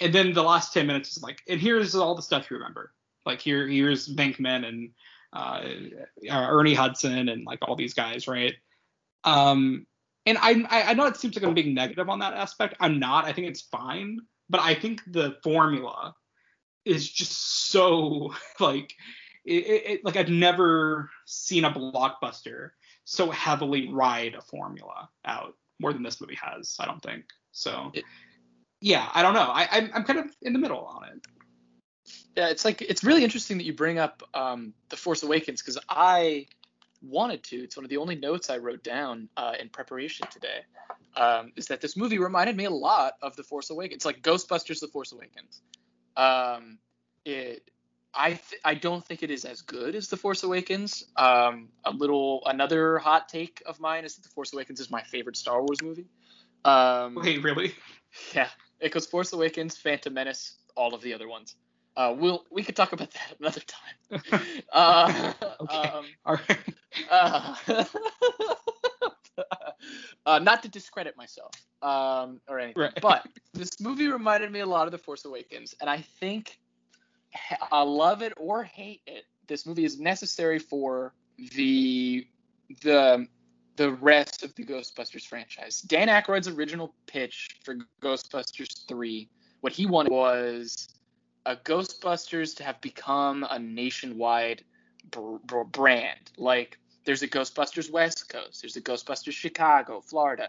[0.00, 2.92] and then the last 10 minutes is like and here's all the stuff you remember.
[3.26, 4.90] Like here here's Venkman and
[5.32, 5.62] uh,
[6.30, 8.54] uh, Ernie Hudson and like all these guys right?
[9.24, 9.86] Um
[10.26, 12.74] and I, I know it seems like I'm being negative on that aspect.
[12.80, 13.24] I'm not.
[13.24, 14.18] I think it's fine.
[14.50, 16.14] But I think the formula
[16.84, 18.94] is just so like
[19.44, 22.70] it, it- like I've never seen a blockbuster
[23.04, 27.24] so heavily ride a formula out more than this movie has I don't think.
[27.52, 28.04] So It-
[28.80, 31.26] yeah I don't know I I'm, I'm kind of in the middle on it
[32.36, 35.78] Yeah, it's like it's really interesting that you bring up um, the Force Awakens because
[35.88, 36.46] I
[37.02, 37.56] wanted to.
[37.56, 40.60] It's one of the only notes I wrote down uh, in preparation today.
[41.16, 44.22] Um, is that this movie reminded me a lot of the Force Awakens, It's like
[44.22, 45.62] Ghostbusters: The Force Awakens.
[46.16, 46.78] Um,
[47.24, 47.68] it,
[48.14, 51.04] I th- I don't think it is as good as the Force Awakens.
[51.16, 55.02] Um, a little another hot take of mine is that the Force Awakens is my
[55.02, 56.06] favorite Star Wars movie.
[56.64, 57.74] Um, wait really
[58.34, 58.48] yeah,
[58.80, 61.56] it goes Force Awakens, Phantom Menace, all of the other ones.
[61.96, 64.22] Uh, we'll we could talk about that another time.
[64.72, 65.88] Uh, Okay.
[65.88, 66.58] um, all right
[67.10, 67.84] uh,
[70.26, 73.00] uh, not to discredit myself um, or anything, Right.
[73.00, 76.58] but this movie reminded me a lot of The Force Awakens, and I think
[77.70, 79.24] I love it or hate it.
[79.46, 81.14] This movie is necessary for
[81.56, 82.26] the
[82.82, 83.26] the
[83.78, 85.80] the rest of the Ghostbusters franchise.
[85.82, 89.28] Dan Aykroyd's original pitch for Ghostbusters 3,
[89.60, 90.88] what he wanted was
[91.46, 94.64] a Ghostbusters to have become a nationwide
[95.12, 96.32] br- br- brand.
[96.36, 100.48] Like there's a Ghostbusters West Coast, there's a Ghostbusters Chicago, Florida,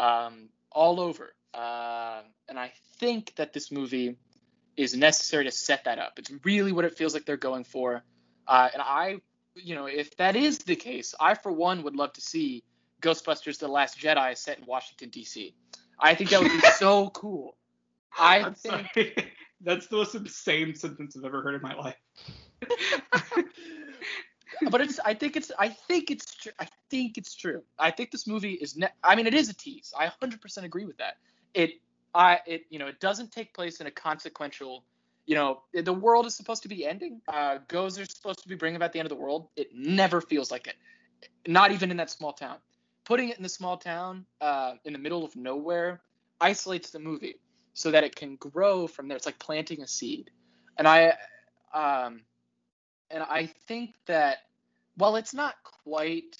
[0.00, 1.32] um, all over.
[1.54, 4.16] Uh, and I think that this movie
[4.76, 6.18] is necessary to set that up.
[6.18, 8.02] It's really what it feels like they're going for.
[8.48, 9.20] Uh, and I
[9.54, 12.62] you know, if that is the case, I for one would love to see
[13.02, 15.54] Ghostbusters: The Last Jedi set in Washington D.C.
[15.98, 17.56] I think that would be so cool.
[18.18, 19.32] I I'm think sorry.
[19.60, 21.96] That's the most insane sentence I've ever heard in my life.
[24.70, 26.52] but it's I think it's I think it's true.
[26.58, 27.62] I think it's true.
[27.78, 29.92] I think this movie is ne- I mean it is a tease.
[29.98, 31.16] I 100% agree with that.
[31.54, 31.72] It
[32.14, 34.84] I it you know it doesn't take place in a consequential
[35.26, 37.20] you know the world is supposed to be ending.
[37.28, 39.48] Uh goes are supposed to be bringing about the end of the world.
[39.56, 40.76] It never feels like it.
[41.46, 42.58] Not even in that small town.
[43.04, 46.02] Putting it in the small town uh in the middle of nowhere
[46.40, 47.36] isolates the movie
[47.72, 49.16] so that it can grow from there.
[49.16, 50.30] It's like planting a seed.
[50.78, 51.14] And I
[51.72, 52.22] um
[53.10, 54.38] and I think that
[54.96, 56.36] while it's not quite,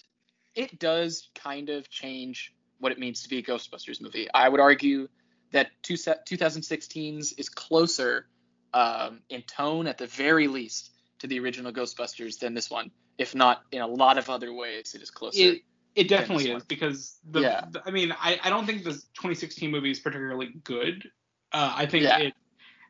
[0.55, 4.29] it does kind of change what it means to be a Ghostbusters movie.
[4.33, 5.09] I would argue
[5.53, 8.27] that two, 2016's is closer
[8.75, 13.35] um, in tone, at the very least, to the original Ghostbusters than this one, if
[13.35, 15.41] not in a lot of other ways, it is closer.
[15.41, 15.63] It
[15.95, 17.65] it definitely is because the, Yeah.
[17.71, 21.09] the- I mean I, I don't think the 2016 movie is particularly good.
[21.53, 22.19] Uh, I think Yeah.
[22.19, 22.35] it.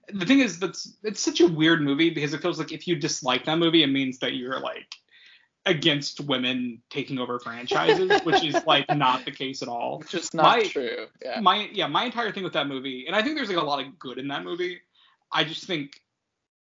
[0.09, 2.97] The thing is that's it's such a weird movie because it feels like if you
[2.97, 4.95] dislike that movie, it means that you're like
[5.67, 10.03] against women taking over franchises, which is like not the case at all.
[10.13, 11.07] is not my- true.
[11.23, 11.41] Yeah.
[11.41, 13.81] My yeah, my entire thing with that movie, and I think there's like a lot
[13.85, 14.81] of good in that movie.
[15.35, 16.01] I just think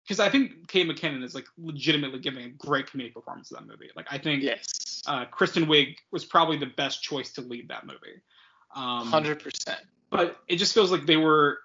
[0.04, 3.66] because I think Kate McKinnon is like legitimately giving a great comedic performance in that
[3.66, 3.90] movie.
[3.94, 5.02] Like I think yes.
[5.06, 8.20] uh, Kristen Wiig was probably the best choice to lead that movie.
[8.74, 9.78] Um, Hundred percent.
[10.10, 11.60] but it just feels like they were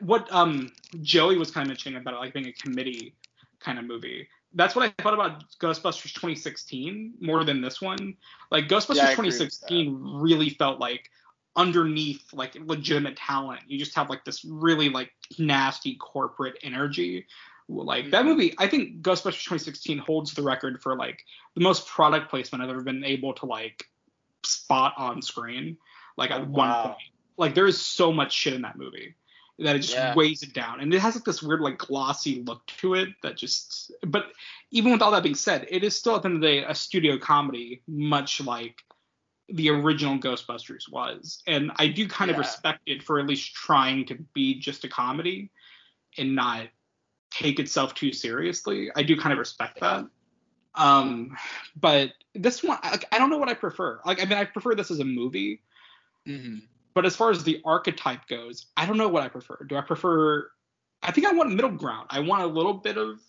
[0.00, 3.14] what um Joey was kind of mentioning about it like being a committee
[3.60, 4.28] kind of movie.
[4.56, 8.14] That's what I thought about Ghostbusters 2016 more than this one.
[8.52, 11.10] Like Ghostbusters Yeah, I agree with 2016 really felt like
[11.56, 13.60] underneath like legitimate talent.
[13.66, 17.26] You just have like this really like nasty corporate energy.
[17.68, 18.28] Like that Mhm.
[18.28, 22.70] movie, I think Ghostbusters 2016 holds the record for like the most product placement I've
[22.70, 23.88] ever been able to like
[24.44, 25.78] spot on screen.
[26.16, 26.82] Like at one Wow.
[26.82, 26.98] point,
[27.36, 29.14] like there is so much shit in that movie
[29.58, 30.14] that it just Yeah.
[30.14, 33.36] weighs it down, and it has like this weird like glossy look to it that
[33.36, 33.92] just.
[34.02, 34.32] But
[34.72, 36.64] even with all that being said, it is still at the end of the day
[36.64, 38.82] a studio comedy, much like
[39.48, 44.06] the original Ghostbusters was, and I do kind of respect it for at least trying
[44.06, 45.50] to be just a comedy
[46.16, 46.68] and not
[47.30, 48.90] take itself too seriously.
[48.96, 50.06] I do kind of respect that.
[50.76, 51.36] Um,
[51.76, 54.00] but this one, like, I don't know what I prefer.
[54.04, 55.62] Like, I mean, I prefer this as a movie,
[56.26, 56.58] hmm
[56.94, 59.58] but as far as the archetype goes, I don't know what I prefer.
[59.68, 60.48] Do I prefer?
[61.02, 62.06] I think I want middle ground.
[62.10, 63.20] I want a little bit of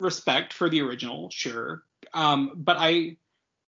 [0.00, 1.84] respect for the original, sure.
[2.12, 3.16] Um, but I,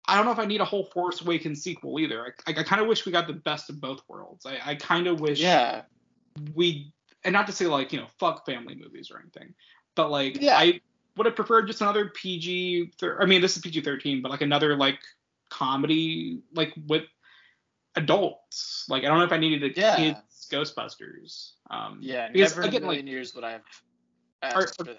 [0.09, 2.35] I don't know if I need a whole Force Awakens sequel either.
[2.47, 4.47] I, I, kind of wish we got the best of both worlds.
[4.47, 5.83] I, I kind of wish Yeah.
[6.55, 6.93] we,
[7.25, 9.55] and not to say like you know fuck family movies or anything,
[9.97, 10.57] but like Yeah.
[10.59, 10.81] I
[11.17, 12.93] would have preferred just another PG.
[13.01, 15.01] Thir- I mean, this is PG thirteen, but like another like
[15.49, 17.05] comedy like with
[17.97, 18.87] adults.
[18.89, 19.97] Like I don't know if I needed a Yeah.
[19.97, 21.53] kids Ghostbusters.
[21.71, 22.29] Um, Yeah.
[22.31, 23.63] because Never in a again, million like years would I have
[24.43, 24.99] Are- for that.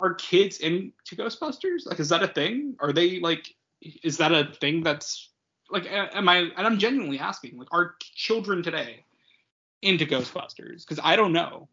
[0.00, 1.86] are kids into Ghostbusters?
[1.86, 2.76] Like, is that a thing?
[2.78, 5.28] Are they like, is that a thing that's
[5.70, 6.38] like, am I?
[6.38, 9.04] And I'm genuinely asking, like, are children today
[9.82, 10.86] into Ghostbusters?
[10.86, 11.68] Because I don't know.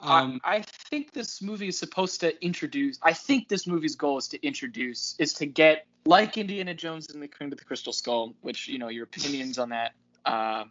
[0.00, 2.98] Um, I, I think this movie is supposed to introduce.
[3.02, 7.22] I think this movie's goal is to introduce, is to get like Indiana Jones and
[7.22, 9.92] the Kingdom of the Crystal Skull, which you know your opinions on that
[10.26, 10.70] um,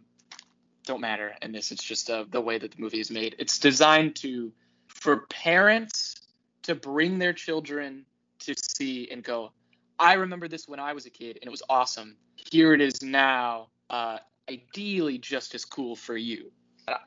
[0.84, 1.72] don't matter in this.
[1.72, 3.34] It's just uh, the way that the movie is made.
[3.38, 4.52] It's designed to
[4.86, 6.14] for parents
[6.62, 8.04] to bring their children
[8.40, 9.52] to see and go.
[9.98, 12.16] I remember this when I was a kid and it was awesome.
[12.50, 13.68] Here it is now.
[13.90, 14.18] Uh,
[14.50, 16.50] ideally, just as cool for you.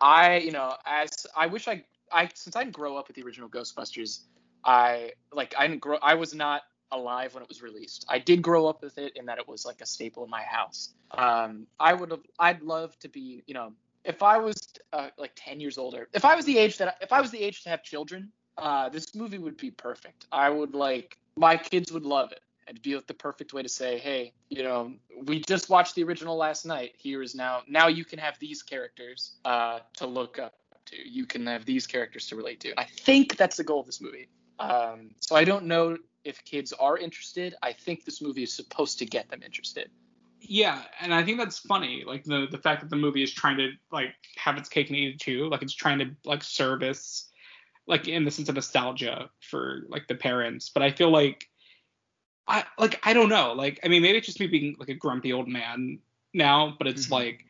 [0.01, 3.23] I, you know, as I wish I I since I didn't grow up with the
[3.23, 4.21] original Ghostbusters,
[4.63, 5.97] I like I didn't grow.
[6.01, 8.05] I was not alive when it was released.
[8.09, 10.41] I did grow up with it in that it was like a staple in my
[10.41, 10.93] house.
[11.11, 12.21] Um, I would have.
[12.39, 13.43] I'd love to be.
[13.45, 13.73] You know,
[14.03, 14.55] if I was
[14.93, 17.39] uh, like 10 years older, if I was the age that if I was the
[17.39, 20.25] age to have children, uh, this movie would be perfect.
[20.31, 22.41] I would like my kids would love it.
[22.69, 26.03] It'd be like the perfect way to say, hey, you know, we just watched the
[26.03, 26.93] original last night.
[26.97, 27.61] Here is now.
[27.67, 30.53] Now you can have these characters uh, to look up
[30.87, 30.95] to.
[31.09, 32.77] You can have these characters to relate to.
[32.79, 34.27] I think that's the goal of this movie.
[34.59, 37.55] Um, so I don't know if kids are interested.
[37.61, 39.89] I think this movie is supposed to get them interested.
[40.41, 42.03] yeah, and I think that's funny.
[42.05, 44.97] Like the the fact that the movie is trying to like have its cake and
[44.97, 45.49] eat it too.
[45.49, 47.29] Like it's trying to like service,
[47.87, 50.69] like in the sense of nostalgia for like the parents.
[50.69, 51.45] But I feel like,
[52.47, 53.53] I like I don't know.
[53.53, 55.99] Like I mean, maybe it's just me being like a grumpy old man
[56.33, 56.75] now.
[56.77, 57.11] But it's Mhm.
[57.11, 57.45] like,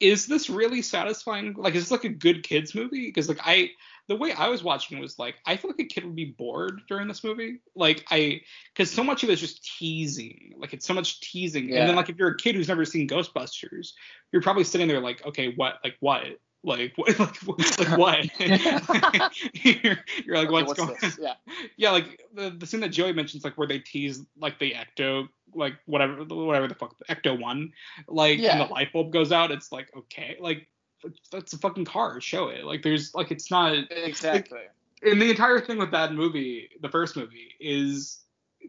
[0.00, 1.54] is this really satisfying?
[1.54, 3.06] Like, is this like a good kids movie?
[3.06, 3.70] Because like I,
[4.08, 6.24] the way I was watching it was like I feel like a kid would be
[6.26, 7.60] bored during this movie.
[7.74, 8.42] Like I,
[8.74, 10.54] because so much of it is just teasing.
[10.58, 11.80] Like it's so much teasing, Yeah.
[11.80, 13.92] and then like if you're a kid who's never seen Ghostbusters,
[14.32, 16.24] you're probably sitting there like, okay, what, like what,
[16.64, 18.40] like what, like, what- like what?
[19.64, 20.96] you're, you're like, Okay, what's, what's going?
[21.00, 21.18] this?
[21.20, 21.34] Yeah.
[21.76, 25.28] yeah, like the, the scene that Joey mentions, like where they tease like the ecto,
[25.54, 27.72] like whatever, whatever the fuck, the ecto one,
[28.06, 29.50] like and the light bulb goes out.
[29.50, 30.68] It's like okay, like
[31.32, 32.20] that's a fucking car.
[32.20, 32.64] Show it.
[32.64, 33.76] Like there's like it's not.
[33.90, 34.60] Exactly.
[35.02, 38.20] And the entire thing with that movie, the first movie, is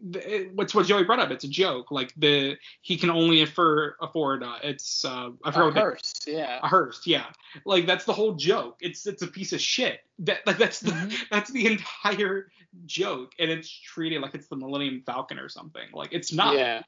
[0.02, 1.30] it, what's what Joey brought up.
[1.30, 1.90] It's a joke.
[1.90, 4.42] Like the he can only afford afford.
[4.42, 6.12] Uh, it's uh, I A forgot they- hearse.
[6.26, 6.60] Yeah.
[6.62, 7.26] a hearse, yeah.
[7.64, 8.76] Like that's the whole joke.
[8.80, 10.00] It's it's a piece of shit.
[10.20, 11.14] That like that's the Mhm.
[11.30, 12.50] that's the entire
[12.86, 15.88] joke, and it's treated like it's the Millennium Falcon or something.
[15.92, 16.56] Like it's not.
[16.56, 16.82] Yeah.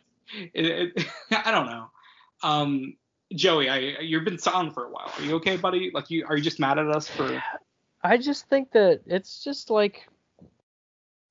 [0.55, 0.67] It,
[0.97, 1.07] it,
[1.47, 1.87] I don't know.
[2.43, 2.97] Um,
[3.33, 5.11] Joey, I you've been silent for a while.
[5.19, 5.91] Are you okay, buddy?
[5.95, 7.43] Like you are you just mad at us for?
[8.05, 10.07] I just think that it's just like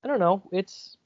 [0.04, 0.44] I don't know.
[0.52, 0.98] It's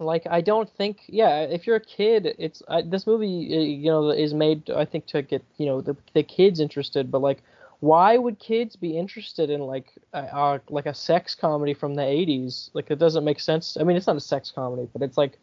[0.00, 1.40] like I don't think yeah.
[1.42, 5.22] If you're a kid, it's I, this movie you know is made I think to
[5.22, 7.10] get you know the the kids interested.
[7.10, 7.42] But like,
[7.80, 12.02] why would kids be interested in like a, uh, like a sex comedy from the
[12.02, 12.70] 80s?
[12.72, 13.76] Like it doesn't make sense.
[13.78, 15.38] I mean, it's not a sex comedy, but it's like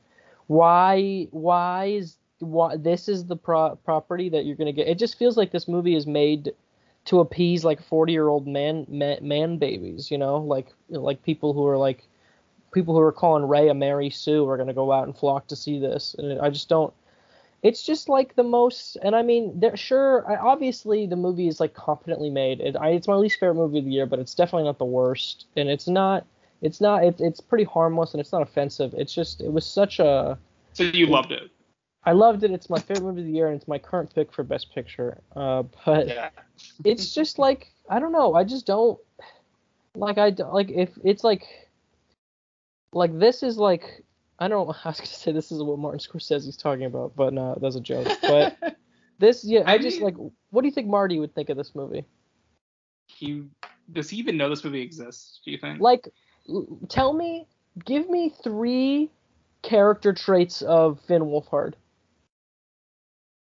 [0.48, 4.88] why why is why this is the pro- property that you're gonna get?
[4.88, 6.54] It just feels like this movie is made
[7.06, 11.54] to appease like 40 year old man, man man babies you know like like people
[11.54, 12.04] who are like
[12.74, 15.48] people who are calling ray a mary sue are going to go out and flock
[15.48, 16.94] to see this and i just don't
[17.64, 21.74] it's just like the most and i mean sure I, obviously the movie is like
[21.74, 24.66] competently made it, I, it's my least favorite movie of the year but it's definitely
[24.66, 26.26] not the worst and it's not
[26.62, 30.00] it's not it, it's pretty harmless and it's not offensive it's just it was such
[30.00, 30.38] a
[30.74, 31.50] So you loved it.
[32.06, 34.32] i loved it it's my favorite movie of the year and it's my current pick
[34.32, 36.30] for best picture uh but Yeah.
[36.86, 38.34] it's just like I don't know.
[38.36, 39.00] I just don't
[39.96, 41.44] like I don't- like if it's like
[42.94, 44.04] like this is like
[44.40, 44.68] I don't.
[44.86, 47.82] I was gonna say this is what Martin Scorsese's talking about, but no, that's a
[47.82, 48.08] joke.
[48.22, 48.58] But
[49.20, 50.16] this, yeah, I, I just mean- like.
[50.50, 52.06] What do you think Marty would think of this movie?
[53.08, 53.44] He
[53.92, 55.42] does he even know this movie exists?
[55.44, 55.80] Do you think?
[55.82, 56.08] Like,
[56.90, 57.48] tell me,
[57.86, 59.10] give me three
[59.62, 61.74] character traits of Finn Wolfhard.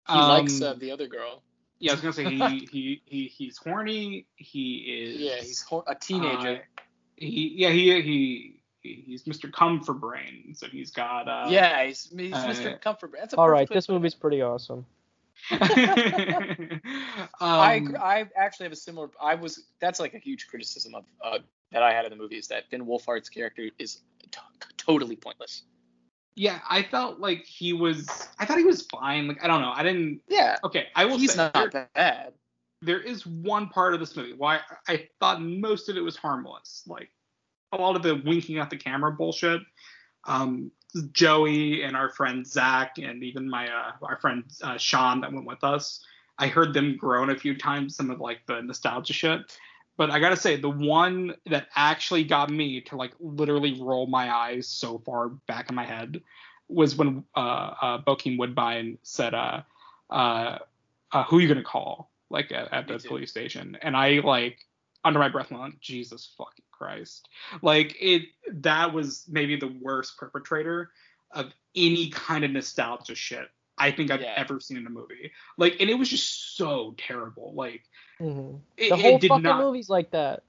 [0.08, 1.42] He Um, likes uh, the other girl.
[1.78, 4.26] Yeah, I was gonna say he he, he he's horny.
[4.36, 5.20] He is.
[5.20, 6.62] Yeah, he's ho- a teenager.
[6.78, 6.82] Uh,
[7.16, 8.55] he yeah he he
[9.06, 9.52] he's Mr.
[9.52, 12.80] Come for Brains and he's got uh yeah, he's, he's uh, Mr.
[12.80, 13.12] Comfort.
[13.18, 14.86] That's a All right, this way to movie's pretty awesome.
[15.50, 15.60] um,
[17.40, 19.10] I I actually have a similar.
[19.20, 21.38] I was that's like a huge criticism of uh,
[21.72, 24.40] that I had of the movie is that Finn Wolfhard's character is t-
[24.76, 25.62] totally pointless.
[26.36, 29.72] yeah I felt like he was I thought he was fine like I don't know
[29.74, 32.32] I didn't Yeah, okay I will he's say not there- bad.
[32.82, 36.82] there is one part of this movie why I thought most of it was harmless.
[36.86, 37.10] Like
[37.72, 39.60] a lot of the winking at the camera bullshit.
[40.24, 40.70] Um,
[41.12, 45.46] Joey and our friend Zach and even my uh, our friend uh, Sean that went
[45.46, 46.04] with us.
[46.38, 49.58] I heard them groan a few times some of like the nostalgia shit.
[49.96, 54.34] But I gotta say, the one that actually got me to like literally roll my
[54.34, 56.20] eyes so far back in my head
[56.68, 59.62] was when uh, uh, Bokeem Woodbine said, uh,
[60.10, 60.58] uh,
[61.12, 64.58] uh, "Who you gonna call?" Like at, at the police station, and I like
[65.04, 67.28] under my breath, like, Jesus fucking Christ!
[67.62, 70.90] Like it, that was maybe the worst perpetrator
[71.32, 74.34] of any kind of nostalgia shit I think I've Yeah.
[74.36, 75.32] ever seen in a movie.
[75.58, 77.52] Like, and it was just so terrible.
[77.54, 77.82] Like,
[78.18, 79.58] hmm it, The whole it did fucking not.
[79.58, 80.42] movie's like that.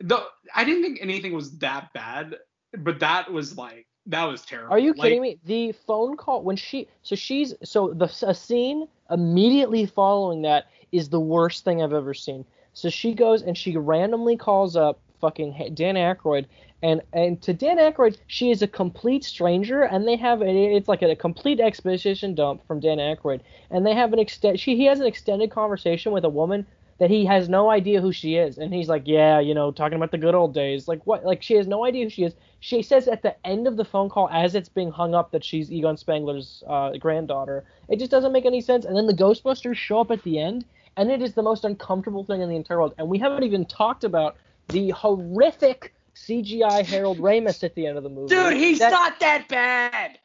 [0.00, 2.36] The I didn't think anything was that bad,
[2.76, 4.72] but that was like that was terrible.
[4.74, 5.38] Are you Like, kidding me?
[5.44, 11.08] The phone call when she so she's so the a scene immediately following that is
[11.08, 12.44] the worst thing I've ever seen.
[12.72, 16.44] So she goes and she randomly calls up fucking Dan Aykroyd
[16.82, 20.88] and and to Dan Aykroyd she is a complete stranger and they have a, it's
[20.88, 24.84] like a, complete exposition dump from Dan Aykroyd and they have an extent she he
[24.84, 26.66] has an extended conversation with a woman
[26.98, 29.96] that he has no idea who she is and he's like yeah you know talking
[29.96, 32.34] about the good old days like what like she has no idea who she is
[32.60, 35.44] she says at the end of the phone call as it's being hung up that
[35.44, 37.62] she's Egon Spengler's uh, granddaughter.
[37.90, 38.86] It just doesn't make any sense.
[38.86, 40.64] And then the Ghostbusters show up at the end,
[40.96, 42.94] and it is the most uncomfortable thing in the entire world.
[42.96, 44.36] And we haven't even talked about
[44.68, 48.34] the horrific CGI Harold Ramis at the end of the movie.
[48.34, 50.18] Dude, he's That- not that bad.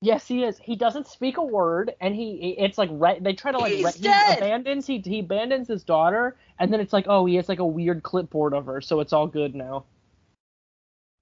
[0.00, 0.58] Yes, he is.
[0.58, 3.22] He doesn't speak a word, and he it's like right.
[3.24, 6.80] They try to like He's re- he abandons he he abandons his daughter, and then
[6.80, 9.54] it's like oh he has like a weird clipboard of her, so it's all good
[9.54, 9.84] now.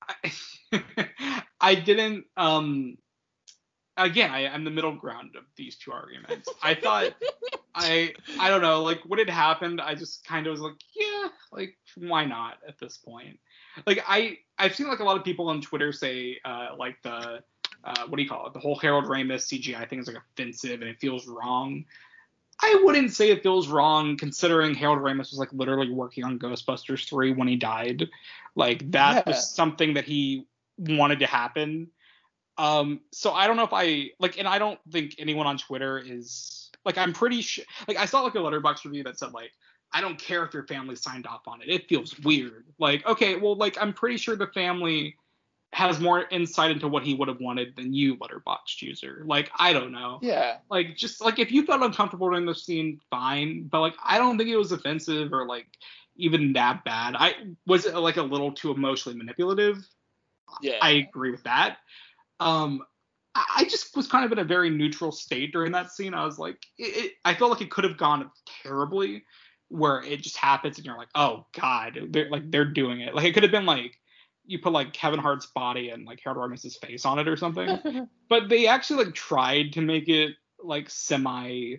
[0.09, 0.33] I
[1.61, 2.25] I didn't.
[2.37, 2.99] Um,
[3.97, 6.49] again, I, I'm the middle ground of these two arguments.
[6.61, 7.15] I thought
[7.77, 8.83] I I don't know.
[8.83, 10.92] Like what had happened, I just kind of was like, yeah,
[11.53, 13.39] like why not at this point?
[13.87, 17.43] Like I I've seen like a lot of people on Twitter say uh, like the
[17.85, 18.53] uh, what do you call it?
[18.53, 21.85] The whole Harold Ramis CGI thing is like offensive and it feels wrong.
[22.63, 27.09] I wouldn't say it feels wrong considering Harold Ramis was like literally working on Ghostbusters
[27.09, 28.09] 3 when he died.
[28.55, 29.23] Like that Yeah.
[29.27, 30.47] was something that he
[30.79, 31.89] wanted to happen.
[32.59, 35.99] Um so I don't know if I like and I don't think anyone on Twitter
[35.99, 39.53] is like I'm pretty sure like I saw like a Letterboxd review that said like
[39.95, 41.69] I don't care if your family signed off on it.
[41.69, 42.65] It feels weird.
[42.79, 45.17] Like okay, well like I'm pretty sure the family
[45.73, 49.23] has more insight into what he would have wanted than you Letterboxd user.
[49.25, 50.59] Like I don't know Yeah.
[50.71, 54.37] like just like if you felt uncomfortable during the scene fine but like i don't
[54.39, 55.67] think it was offensive or like
[56.17, 57.35] even that bad i
[57.67, 59.79] was it like a little too emotionally manipulative
[60.61, 60.79] Yeah.
[60.83, 61.79] i agree with that
[62.41, 62.83] um
[63.35, 66.25] i I just was kind of in a very neutral state during that scene i
[66.25, 68.31] was like it, it, i felt like it could have gone
[68.63, 69.25] terribly
[69.73, 73.15] where it just happens and you're like oh god they're like they're doing it.
[73.15, 73.99] Like it could have been like
[74.45, 78.09] you put like Kevin Hart's body and like Harold Ramis's face on it or something.
[78.29, 80.33] But they actually like tried to make it
[80.65, 81.77] like semi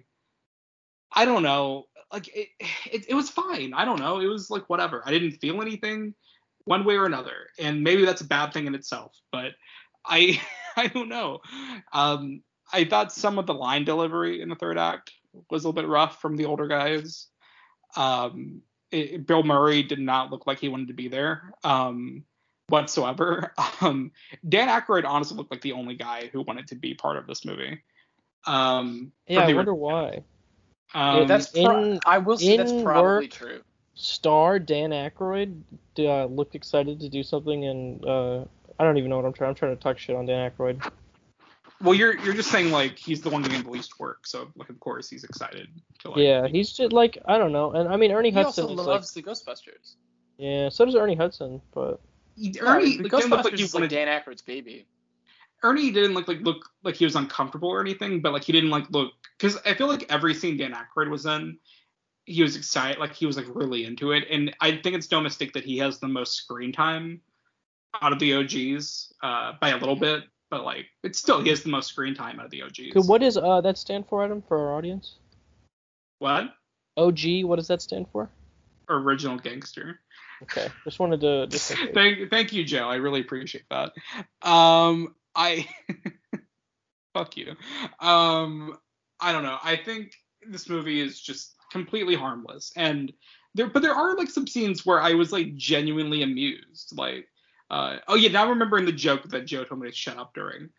[1.15, 2.49] i don't know like it,
[2.91, 3.73] it it was fine.
[3.73, 4.19] I don't know.
[4.19, 5.01] It was like whatever.
[5.03, 6.13] I didn't feel anything
[6.65, 7.47] one way or another.
[7.59, 9.53] And maybe that's a bad thing in itself but
[10.05, 10.39] i
[10.77, 11.39] i don't know.
[11.91, 15.11] Um i thought some of the line delivery in the third act
[15.49, 17.27] was a little bit rough from the older guys
[17.95, 22.23] um it, bill murray did not look like he wanted to be there um
[22.69, 24.11] whatsoever um
[24.47, 27.43] Dan Aykroyd honestly looked like the only guy who wanted to be part of this
[27.45, 27.81] movie.
[28.45, 30.23] Um, Yeah, I wonder why.
[30.93, 33.61] um, that's pro- in- I will say that's probably work- true.
[33.95, 35.61] Star Dan Aykroyd
[35.99, 38.43] uh, looked excited to do something, and uh,
[38.79, 39.49] I don't even know what I'm trying.
[39.49, 40.83] I'm trying to talk shit on Dan Aykroyd.
[41.83, 44.69] Well, you're you're just saying like he's the one doing the least work, so like
[44.69, 45.67] of course he's excited
[45.99, 46.19] to like.
[46.19, 48.77] yeah, he's just like I don't know, and I mean Ernie He Hudson also is
[48.79, 49.95] like loves the Ghostbusters.
[50.37, 51.99] yeah, so does Ernie Hudson, but
[52.35, 53.89] He- No, Ernie the like, didn't look Ghostbusters like he is like.
[53.89, 54.87] Dan Aykroyd's baby.
[55.61, 58.69] Ernie didn't look like look like he was uncomfortable or anything, but like he didn't
[58.69, 61.57] like look because I feel like every scene Dan Aykroyd was in,
[62.25, 65.21] he was excited, like he was like really into it, and I think it's no
[65.21, 67.21] mistake that he has the most screen time
[68.01, 70.23] out of the OGs uh, by a little bit,
[70.53, 72.93] but like it's still he has the most screen time out of the OGs.
[72.93, 75.15] Good, what does uh that stand for, Adam, for our audience?
[76.19, 76.53] What?
[76.95, 78.29] OG, what does that stand for?
[78.87, 79.99] Original gangster.
[80.43, 82.87] Okay, just wanted to just thank, thank you, Joe.
[82.87, 83.93] I really appreciate that.
[84.47, 85.67] Um, I
[87.15, 87.55] fuck you.
[87.99, 88.77] Um,
[89.19, 89.57] I don't know.
[89.63, 90.13] I think
[90.47, 93.11] this movie is just completely harmless, and
[93.55, 96.93] there, but there are like some scenes where I was like genuinely amused.
[96.95, 97.27] Like,
[97.69, 100.33] uh, oh yeah, now I'm remembering the joke that Joe told me to shut up
[100.33, 100.69] during.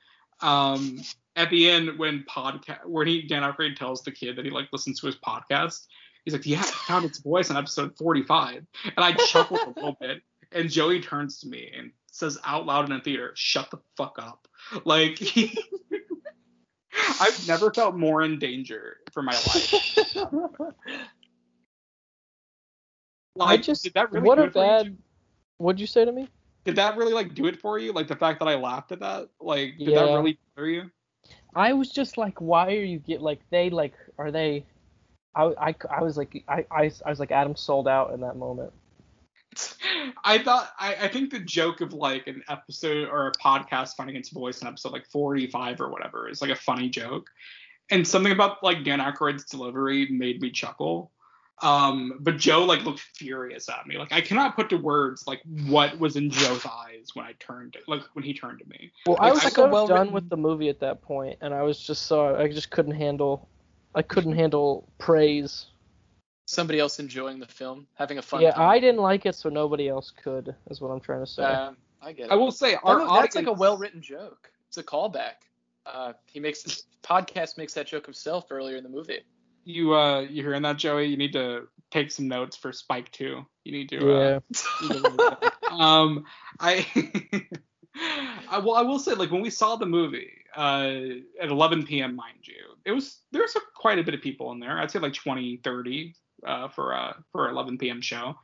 [0.40, 1.00] Um,
[1.36, 4.68] at the end when podcast when he Dan Aykroyd tells the kid that he like
[4.72, 5.86] listens to his podcast.
[6.24, 9.96] He's like, yeah, I found its voice on episode 45, and I chuckled a little
[10.00, 10.22] bit.
[10.52, 14.16] And Joey turns to me and says out loud in a theater, "Shut the fuck
[14.18, 14.48] up!"
[14.84, 15.58] Like he,
[17.20, 20.06] I've never felt more in danger for my life.
[23.36, 24.96] Like, I just did that really what a it for you, bad.
[25.58, 26.28] What'd you say to me?
[26.64, 27.92] Did that really like do it for you?
[27.92, 29.28] Like the fact that I laughed at that?
[29.40, 30.90] Like did that really bother you?
[31.54, 34.64] I was just like, why are you get like they like are they?
[35.36, 38.36] I, I, I was like I, I, I was like Adam sold out in that
[38.36, 38.72] moment.
[40.24, 44.16] I thought I, I think the joke of like an episode or a podcast finding
[44.16, 47.28] its voice in episode like 45 or whatever is like a funny joke,
[47.90, 51.12] and something about like Dan Aykroyd's delivery made me chuckle.
[51.62, 53.96] Um, but Joe like looked furious at me.
[53.96, 57.76] Like I cannot put to words like what was in Joe's eyes when I turned
[57.86, 58.90] like when he turned to me.
[59.06, 61.00] Well, I Like, was I- so like a well-written- done with the movie at that
[61.02, 63.48] point, and I was just so I just couldn't handle,
[63.94, 65.66] I couldn't handle praise.
[66.46, 68.68] Somebody else enjoying the film, having a fun yeah, time.
[68.68, 70.54] I didn't like it, so nobody else could.
[70.70, 71.44] Is what I'm trying to say.
[71.44, 72.32] Um, I get it.
[72.32, 74.50] I will say our was- audience, that's like a well-written joke.
[74.68, 75.34] It's a callback.
[75.86, 79.20] Uh, he makes podcast makes that joke himself earlier in the movie.
[79.64, 81.06] You uh you hearing that Joey?
[81.06, 83.44] You need to take some notes for Spike 2.
[83.64, 84.40] You need to
[84.82, 85.40] yeah.
[85.70, 86.24] uh, um
[86.60, 86.86] I
[88.50, 90.90] I well I will say like when we saw the movie uh
[91.40, 92.14] at 11 p.m.
[92.14, 94.98] mind you it was there's a, quite a bit of people in there I'd say
[94.98, 96.14] like 20 30
[96.46, 98.00] uh for uh for 11 p.m.
[98.00, 98.36] show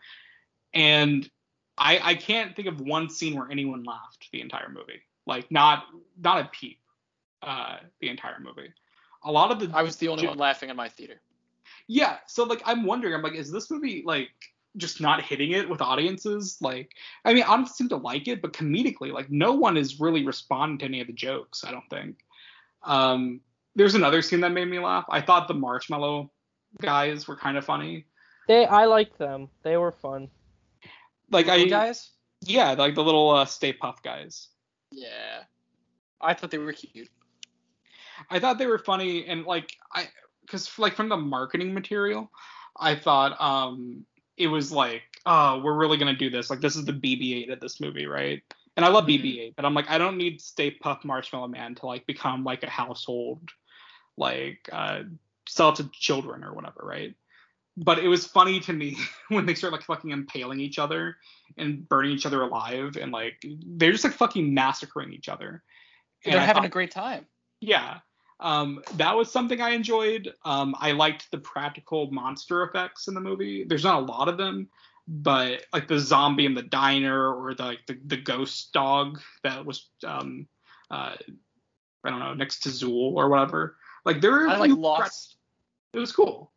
[0.73, 1.29] and
[1.77, 5.85] I I can't think of one scene where anyone laughed the entire movie like not
[6.19, 6.79] not a peep
[7.43, 8.73] uh the entire movie
[9.25, 11.21] a lot of the I was the only Jo- one laughing in my theater.
[11.87, 14.31] yeah, so like I'm wondering, I'm like, is this movie like
[14.77, 16.57] just not hitting it with audiences?
[16.61, 16.93] Like,
[17.25, 20.79] I mean, audiences seem to like it, but comedically, like no one is really responding
[20.79, 21.65] to any of the jokes.
[21.65, 22.19] I don't think.
[22.83, 23.41] Um,
[23.77, 25.05] there's another scene that made me laugh.
[25.11, 26.31] I thought the marshmallow
[26.81, 28.05] guys were kind of funny.
[28.49, 29.49] They I liked them.
[29.63, 30.29] They were fun.
[31.31, 32.11] Like I Little guys.
[32.43, 34.49] yeah, like the little uh, Stay Puft guys.
[34.91, 35.43] Yeah.
[36.21, 37.09] I thought they were cute.
[38.29, 40.09] I thought they were funny and like I
[40.43, 42.31] because like from the marketing material,
[42.79, 44.05] I thought um
[44.37, 47.61] it was like oh we're really gonna do this like this is the BB-8 of
[47.61, 48.43] this movie right
[48.77, 49.23] and I love Mhm.
[49.23, 52.63] BB-8 but I'm like I don't need Stay Puft Marshmallow Man to like become like
[52.63, 53.49] a household
[54.17, 55.03] like uh
[55.49, 57.15] sell to children or whatever right
[57.77, 58.97] but it was funny to me
[59.29, 61.17] when they start like fucking impaling each other
[61.57, 63.43] and burning each other alive and like
[63.77, 65.63] they're just like fucking massacring each other
[66.25, 67.27] And They're I having thought- a great time.
[67.61, 67.99] yeah.
[68.41, 70.33] Um, that was something I enjoyed.
[70.45, 73.65] Um, I liked the practical monster effects in the movie.
[73.65, 74.69] There's not a lot of them,
[75.07, 79.65] but like the zombie in the diner or the like the, the ghost dog that
[79.65, 80.47] was um
[80.91, 81.15] uh
[82.05, 83.77] I don't know next to Zuul or whatever.
[84.05, 85.37] Like there were I like lost.
[85.93, 86.53] it was cool.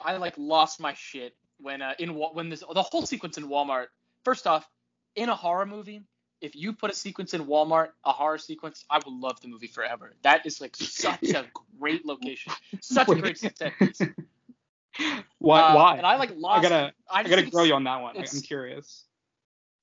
[0.00, 3.86] I like lost my shit when uh, in when this the whole sequence in Walmart.
[4.24, 4.68] First off,
[5.16, 6.02] in a horror movie,
[6.44, 9.66] if you put a sequence in Walmart, a horror sequence, I will love the movie
[9.66, 10.12] forever.
[10.22, 11.46] That is like such a
[11.80, 14.00] great location, such a great set piece.
[15.38, 15.60] Why?
[15.60, 15.96] Uh, why?
[15.96, 16.60] And I like lost.
[16.60, 18.16] I gotta I, I gotta grill you on that one.
[18.16, 19.04] I'm curious.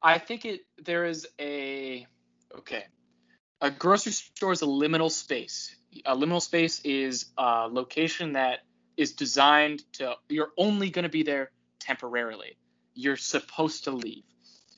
[0.02, 2.08] I think it there is a
[2.60, 2.86] okay.
[3.60, 5.76] A grocery store is a liminal space.
[6.06, 8.60] A liminal space is a location that
[8.96, 12.58] is designed to you're only going to be there temporarily.
[12.94, 14.24] You're supposed to leave.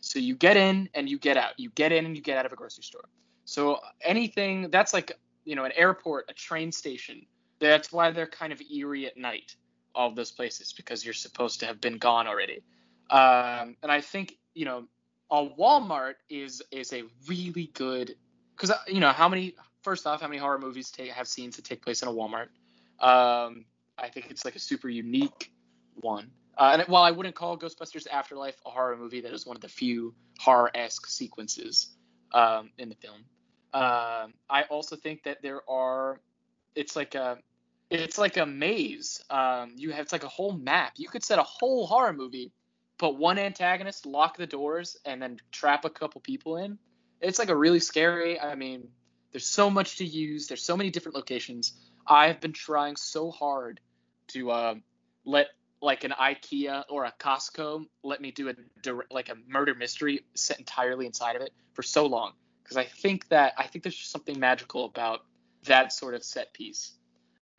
[0.03, 1.57] So you get in and you get out.
[1.57, 3.05] You get in and you get out of a grocery store.
[3.45, 5.13] So anything that's like,
[5.45, 7.25] you know, an airport, a train station.
[7.59, 9.55] That's why they're kind of eerie at night,
[9.95, 12.61] all those places because you're supposed to have been gone already.
[13.09, 14.89] Um, and I think, you know,
[15.31, 18.15] a Walmart is is a really good
[18.57, 21.63] because you know how many first off how many horror movies take, have scenes that
[21.63, 22.49] take place in a Walmart.
[22.99, 23.63] Um,
[23.97, 25.49] I think it's like a super unique
[26.01, 26.29] one.
[26.57, 29.61] Uh, and while I wouldn't call Ghostbusters Afterlife a horror movie, that is one of
[29.61, 31.95] the few horror-esque sequences
[32.31, 33.25] um, in the film.
[33.73, 36.19] Um, I also think that there are,
[36.75, 37.39] it's like a,
[37.89, 39.21] it's like a maze.
[39.29, 40.93] Um, you have it's like a whole map.
[40.97, 42.51] You could set a whole horror movie
[42.97, 46.77] put one antagonist, lock the doors, and then trap a couple people in.
[47.21, 48.39] It's like a really scary.
[48.39, 48.87] I mean,
[49.31, 50.47] there's so much to use.
[50.47, 51.73] There's so many different locations.
[52.07, 53.79] I've been trying so hard
[54.29, 54.75] to uh,
[55.25, 55.47] let
[55.83, 58.53] like an IKEA or a Costco let me do a
[59.11, 62.31] like a murder mystery set entirely inside of it for so long
[62.63, 65.25] because I think that I think there's just something magical about
[65.65, 66.93] that sort of set piece.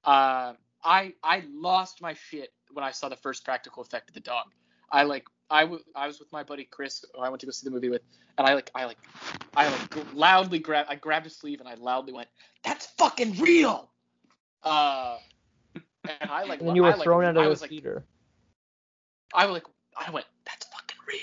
[0.04, 4.20] Uh, I I lost my shit when I saw the first practical effect of the
[4.20, 4.46] dog.
[4.90, 7.52] I like I, w- I was with my buddy Chris who I went to go
[7.52, 8.02] see the movie with
[8.38, 8.98] and I like I like
[9.54, 12.28] I like g- loudly grabbed I grabbed his sleeve and I loudly went
[12.62, 13.90] that's fucking real.
[14.62, 15.18] Uh
[16.04, 18.04] and I like And then you were I, like, thrown out of the like theater.
[19.34, 19.64] I was like
[19.96, 21.20] I went that's fucking real.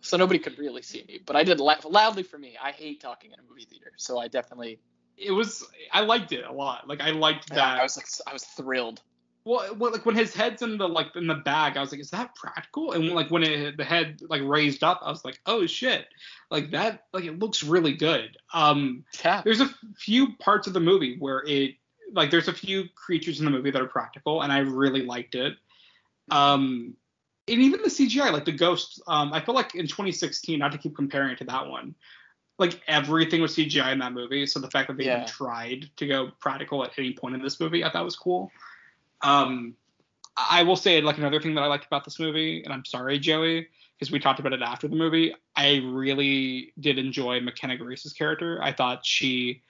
[0.00, 2.56] So nobody could really see me, but I did laugh loudly for me.
[2.62, 4.78] I hate talking in a movie theater, so I definitely
[5.16, 6.88] It was I liked it a lot.
[6.88, 7.80] Like I liked that.
[7.80, 9.00] I was like I was thrilled.
[9.44, 12.00] Well, well, like when his head's in the like in the bag, I was like,
[12.00, 12.90] is that practical?
[12.92, 16.04] And when, like when it, the head like raised up, I was like, oh shit,
[16.50, 18.36] like that, like it looks really good.
[18.52, 19.42] Um, Yeah.
[19.44, 21.76] there's a few parts of the movie where it
[22.12, 25.36] like there's a few creatures in the movie that are practical, and I really liked
[25.36, 25.54] it.
[26.28, 26.96] Um,
[27.48, 30.78] and even the CGI, like the ghost, um, I feel like in 2016, not to
[30.78, 31.94] keep comparing it to that one,
[32.58, 34.46] like everything was CGI in that movie.
[34.46, 35.16] So the fact that they Yeah.
[35.16, 38.50] even tried to go practical at any point in this movie, I thought was cool.
[39.22, 39.76] Um,
[40.36, 43.18] I will say like another thing that I liked about this movie, and I'm sorry,
[43.18, 43.68] Joey,
[43.98, 45.34] because we talked about it after the movie.
[45.54, 48.62] I really did enjoy McKenna Grace's character.
[48.62, 49.62] I thought she,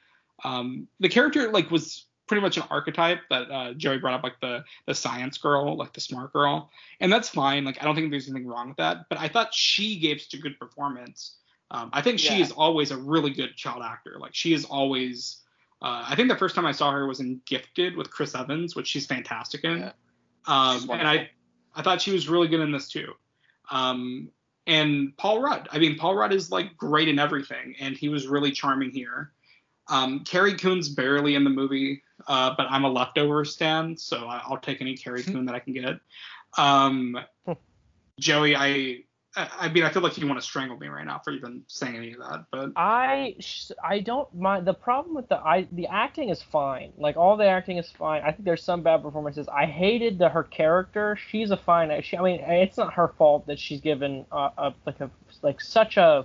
[0.45, 4.41] um, the character like was pretty much an archetype that uh, Joey brought up, like
[4.41, 6.71] the the science girl, like the smart girl,
[7.01, 7.65] and that's fine.
[7.65, 9.09] Like I don't think there's anything wrong with that.
[9.09, 11.37] But I thought she gave such a good performance.
[11.71, 12.43] Um, I think she Yeah.
[12.45, 14.17] is always a really good child actor.
[14.19, 15.43] Like she is always.
[15.83, 18.75] Uh, I think the first time I saw her was in Gifted with Chris Evans,
[18.75, 19.79] which she's fantastic in.
[19.79, 19.93] Yeah.
[20.47, 21.07] Um, and.
[21.07, 21.31] I,
[21.79, 23.13] I thought she was really good in this too.
[23.71, 24.31] Um,
[24.67, 25.69] and Paul Rudd.
[25.71, 29.33] I mean, Paul Rudd is like great in everything, and he was really charming here.
[29.89, 34.59] Um, Carrie Coon's barely in the movie, uh, but I'm a leftover stan, so I'll
[34.59, 36.01] take any Carrie Coon that I can get.
[36.59, 37.19] Um,
[38.19, 38.67] Joey, I,
[39.37, 41.63] I I mean, I feel like you want to strangle me right now for even
[41.69, 43.37] saying any of that, but I
[43.85, 44.67] I don't mind.
[44.67, 46.93] The problem with the I the acting is fine.
[46.97, 48.23] Like all the acting is fine.
[48.23, 49.47] I think there's some bad performances.
[49.49, 51.19] I hated the her character.
[51.31, 52.03] She's a fine.
[52.03, 55.11] She, I mean, it's not her fault that she's given uh, a like a
[55.43, 56.25] like such a.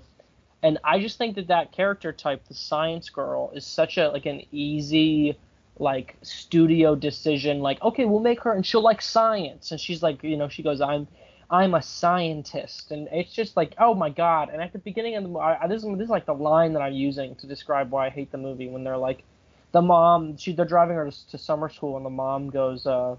[0.64, 4.26] And I just think that that character type, the science girl, is such a like
[4.26, 5.38] an easy
[5.80, 10.22] like studio decision like okay we'll make her and she'll like science and she's like
[10.24, 11.08] you know she goes i'm
[11.50, 12.92] i'm a scientist.
[12.92, 14.50] And it's just like oh my god.
[14.52, 16.82] And at the beginning of the movie this, is- this is like the line that
[16.82, 19.24] i'm using to describe why i hate the movie when they're like
[19.72, 23.16] the mom she they're driving her to, to summer school and the mom goes uh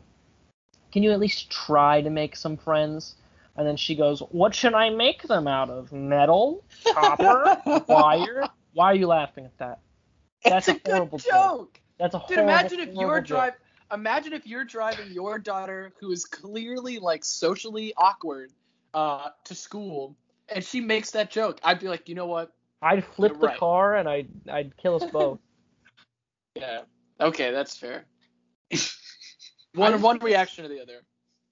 [0.93, 3.16] can you at least try to make some friends
[3.57, 7.57] and then she goes what should i make them out of metal copper
[7.89, 9.79] wire why are you laughing at that
[10.45, 11.31] That's it's a a horrible joke.
[11.31, 11.81] joke.
[11.99, 13.59] that's a Dude, horrible, imagine if you're driving.
[13.93, 18.51] Imagine if you're driving your daughter, who is clearly like socially awkward,
[18.95, 20.17] uh, to school,
[20.49, 21.61] and she makes that joke.
[21.63, 22.53] I'd be like, you know what?
[22.81, 23.59] I'd flip You're the right.
[23.59, 25.39] car and I'd I'd kill us both.
[26.55, 26.83] Yeah.
[27.21, 28.05] Okay, that's fair.
[29.75, 31.01] One one reaction to the other.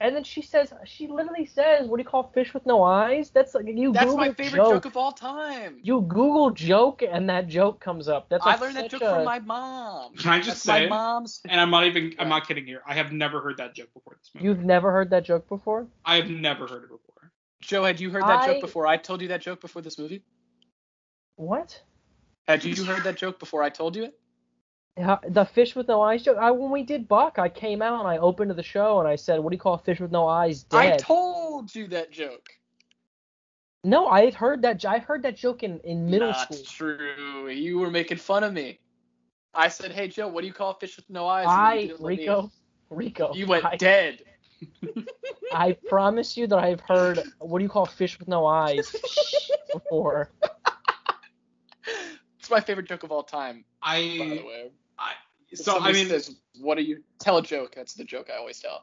[0.01, 3.31] And then she says, she literally says, "What do you call fish with no eyes?"
[3.31, 3.75] That's like you.
[3.75, 3.93] Google.
[3.93, 4.73] That's Google my favorite joke.
[4.75, 5.79] joke of all time.
[5.83, 8.29] You Google joke and that joke comes up.
[8.31, 10.15] That's I learned that joke a- from my mom.
[10.17, 11.41] Can I just That's say- my mom's?
[11.49, 12.83] And I'm not even I'm not kidding here.
[12.87, 14.47] I have never heard that joke before this movie.
[14.47, 15.87] You've never heard that joke before?
[16.05, 17.33] I have never heard it before.
[17.61, 19.99] Joe, had you heard that I- joke before I told you that joke before this
[19.99, 20.23] movie?
[21.37, 21.83] What?
[22.49, 24.20] Had you heard that joke before I told you it?
[24.97, 26.37] The fish with no eyes joke.
[26.39, 29.17] I, when we did Buck, I came out and I opened the show and I
[29.17, 30.95] said, "What do you call a fish with no eyes?" Dead.
[30.95, 32.49] I told you that joke.
[33.85, 34.85] no, I had heard that.
[34.85, 36.57] I heard that joke in, in middle Not school.
[36.59, 37.49] That's true.
[37.49, 38.79] You were making fun of me.
[39.55, 42.01] I said, "Hey Joe, what do you call a fish with no eyes?" I didn't
[42.01, 42.51] me- Rico,
[42.91, 43.33] Rico.
[43.35, 44.23] You went I, dead.
[45.53, 48.95] I promise you that I've heard what do you call a fish with no eyes
[49.73, 50.31] before.
[52.51, 54.71] It's my favorite joke of all time, by the I, way.
[54.99, 55.13] I
[55.55, 58.59] so I mean says, "What do you tell a joke?" That's the joke I always
[58.59, 58.83] tell.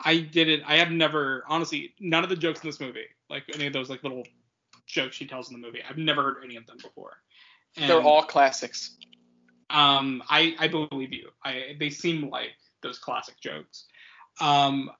[0.00, 3.66] I didn't I have never honestly none of the jokes in this movie like any
[3.66, 4.22] of those like little
[4.86, 7.18] jokes she tells in the movie I've never heard any of them before.
[7.76, 8.96] And, They're all classics.
[9.68, 11.28] um I I believe you.
[11.44, 12.52] I they seem like
[12.82, 13.84] those classic jokes.
[14.40, 14.90] Um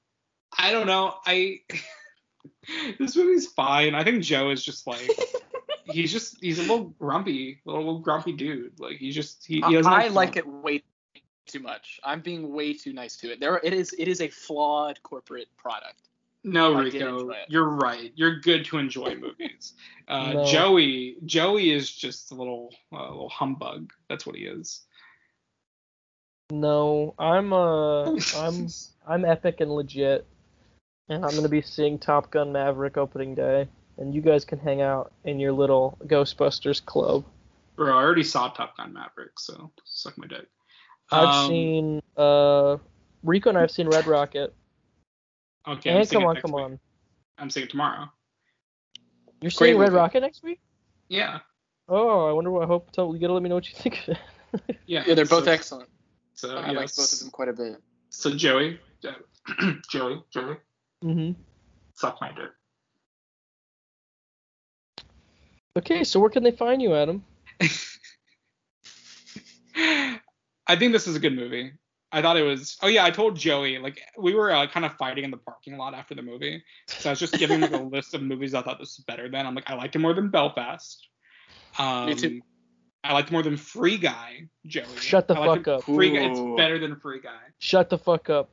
[0.58, 1.14] I don't know.
[1.24, 1.60] I
[2.98, 3.94] this movie's fine.
[3.94, 5.08] I think Joe is just like
[5.84, 8.78] he's just he's a little grumpy, a little grumpy dude.
[8.78, 10.82] Like he's just he, he doesn't I like it way
[11.46, 12.00] too much.
[12.04, 13.40] I'm being way too nice to it.
[13.40, 13.92] There, it is.
[13.98, 16.08] It is a flawed corporate product.
[16.44, 18.12] No, I Rico, you're right.
[18.16, 19.74] You're good to enjoy movies.
[20.08, 20.44] Uh, No.
[20.44, 23.92] Joey, Joey is just a little, uh, little humbug.
[24.08, 24.82] That's what he is.
[26.50, 28.68] No, I'm uh I'm
[29.06, 30.26] I'm epic and legit.
[31.08, 33.68] And I'm gonna be seeing Top Gun Maverick opening day.
[33.98, 37.24] And you guys can hang out in your little Ghostbusters club.
[37.76, 40.46] Bro, I already saw Top Gun Maverick, so suck my dick.
[41.10, 42.78] I've Um, seen uh
[43.22, 44.54] Rico and I've seen Red Rocket.
[45.68, 46.64] Okay, I'm and seeing come it on, next come week.
[46.64, 46.80] on.
[47.38, 48.10] I'm seeing it tomorrow.
[49.40, 49.96] You're Great seeing Red movie.
[49.96, 50.60] Rocket next week?
[51.08, 51.40] Yeah,
[51.88, 53.98] Oh, I wonder what I hope tell you gotta let me know what you think
[54.08, 54.16] of
[54.56, 54.76] it.
[54.86, 55.04] yeah.
[55.06, 55.88] Yeah, they're both so, excellent.
[56.34, 57.76] So I like both of them quite a bit.
[58.10, 60.56] So Joey, uh, Joey, Joey,
[61.04, 61.32] mm-hmm.
[61.94, 62.50] suck my dick.
[65.76, 67.24] Okay, so where can they find you, Adam?
[70.66, 71.72] I think this is a good movie.
[72.14, 72.76] I thought it was.
[72.82, 75.78] Oh yeah, I told Joey like we were uh, kind of fighting in the parking
[75.78, 76.62] lot after the movie.
[76.86, 79.30] So I was just giving like a list of movies I thought this was better
[79.30, 79.46] than.
[79.46, 81.08] I'm like I liked it more than Belfast.
[81.78, 82.42] Um, Me too.
[83.02, 84.84] I liked it more than Free Guy, Joey.
[85.00, 85.84] Shut the I fuck up.
[85.84, 86.26] Free Guy.
[86.26, 87.40] It's better than Free Guy.
[87.58, 88.50] Shut the fuck up.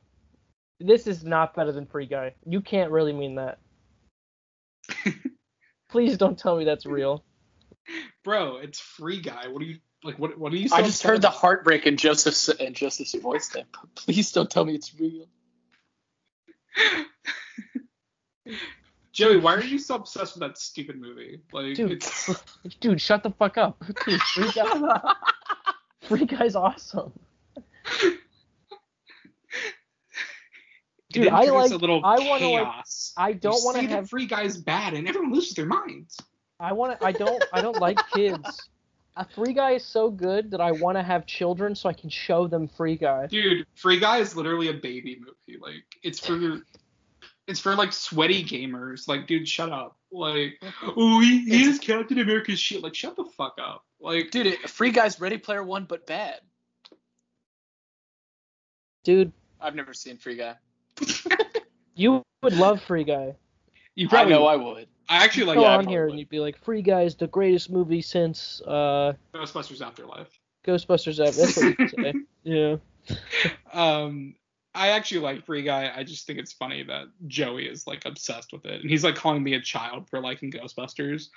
[0.80, 2.34] This is not better than Free Guy.
[2.46, 3.58] You can't really mean that.
[5.90, 7.24] Please don't tell me that's real.
[8.24, 9.48] Bro, it's Free Guy.
[9.48, 10.18] What are you like?
[10.18, 10.68] What what are you?
[10.72, 13.48] I just upset heard the heartbreak in Joseph's in Joseph's voice.
[13.48, 13.64] Then
[13.94, 15.26] please don't tell me it's real.
[19.12, 21.40] Joey, why are you so obsessed with that stupid movie?
[21.52, 22.30] Like, Dude, it's,
[22.80, 23.82] dude, shut the fuck up.
[24.06, 25.00] Dude, Free Guy,
[26.02, 27.12] Free Guy's awesome.
[31.10, 32.84] It Dude, I introduced like- a little I wanna, like-
[33.16, 34.10] I don't want to say that have.
[34.10, 36.16] Free Guy's bad, and everyone loses their minds.
[36.58, 37.06] I want to.
[37.06, 37.42] I don't.
[37.52, 38.68] I don't like kids.
[39.16, 42.10] A Free Guy is so good that I want to have children so I can
[42.10, 43.26] show them Free Guy.
[43.26, 45.58] Dude, Free Guy is literally a baby movie.
[45.60, 46.60] Like, it's for,
[47.48, 49.08] it's for like sweaty gamers.
[49.08, 49.96] Like, dude, shut up.
[50.12, 50.62] Like,
[50.96, 52.82] oh, he, he is Captain America's shit.
[52.82, 53.84] Like, shut the fuck up.
[54.00, 56.40] Like, Dude, it, Free Guy's Ready Player One, but bad.
[59.04, 60.54] Dude, I've never seen Free Guy.
[61.94, 63.34] You would love Free Guy.
[63.94, 64.32] you I probably.
[64.32, 64.88] know I would.
[65.08, 66.10] I actually like Go yeah, on here would.
[66.10, 70.28] and you'd be like, Free Guy is the greatest movie since uh, Ghostbusters Afterlife.
[70.66, 71.18] Ghostbusters.
[71.18, 71.30] Ever.
[71.32, 72.14] That's what you say.
[72.42, 72.76] Yeah.
[73.72, 74.34] um
[74.74, 75.92] I actually like Free Guy.
[75.94, 79.16] I just think it's funny that Joey is like obsessed with it, and he's like
[79.16, 81.28] calling me a child for liking Ghostbusters.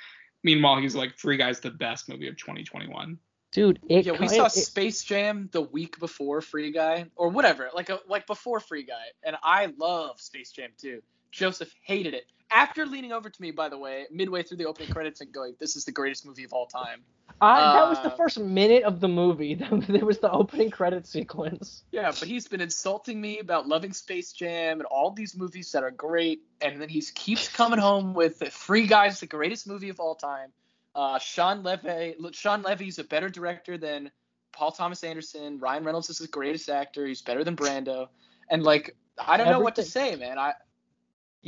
[0.43, 3.18] Meanwhile, he's like Free Guy's the best movie of 2021.
[3.54, 7.70] Dude, it yeah, we saw it- Space Jam the week before Free Guy, or whatever,
[7.74, 11.04] like a, like before Free Guy, and I love Space Jam too.
[11.32, 12.26] Joseph hated it.
[12.49, 15.56] After leaning over to me, by the way, midway through the opening credits and going,
[15.60, 17.04] "This is the greatest movie of all time."
[17.41, 19.56] I, that was the uh, first minute of the movie.
[19.88, 21.84] there was the opening credit sequence.
[21.91, 25.84] Yeah, but he's been insulting me about loving Space Jam and all these movies that
[25.84, 29.99] are great, and then he keeps coming home with Free Guy's the greatest movie of
[29.99, 30.51] all time.
[30.96, 34.12] Uh, Shawn Levy, Shawn Levy's a better director than
[34.52, 35.58] Paul Thomas Anderson.
[35.60, 37.06] Ryan Reynolds is the greatest actor.
[37.08, 38.08] He's better than Brando.
[38.50, 40.38] And like, I don't know what to say, man.
[40.38, 40.54] I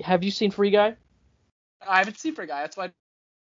[0.03, 0.95] Have you seen Free Guy?
[1.87, 2.61] I haven't seen Free Guy.
[2.61, 2.91] That's why I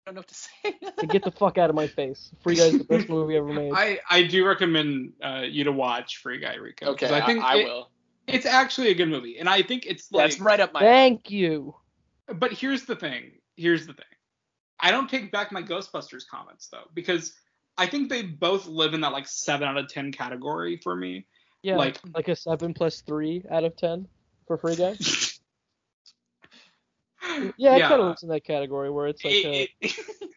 [0.06, 0.74] don't know what to say.
[1.00, 2.30] To get the fuck out of my face.
[2.42, 3.72] Free Guy is the best movie ever made.
[3.74, 6.94] I, I do recommend uh, you to watch Free Guy Rico.
[6.94, 7.90] 'cause okay, I think I, it- will.
[8.28, 10.30] it's actually a good movie, and I think it's like.
[10.30, 10.80] That's right up my.
[10.80, 11.74] Thank you.
[12.32, 13.32] But here's the thing.
[13.56, 14.04] Here's the thing.
[14.80, 17.34] I don't take back my Ghostbusters comments though, because
[17.76, 21.26] I think they both live in that like seven out of ten category for me.
[21.62, 24.06] Yeah, Like- like, a seven plus three out of ten
[24.46, 24.96] for Free Guy.
[27.56, 30.28] Yeah, it kind of looks in that category where it's like a, It- it- it's,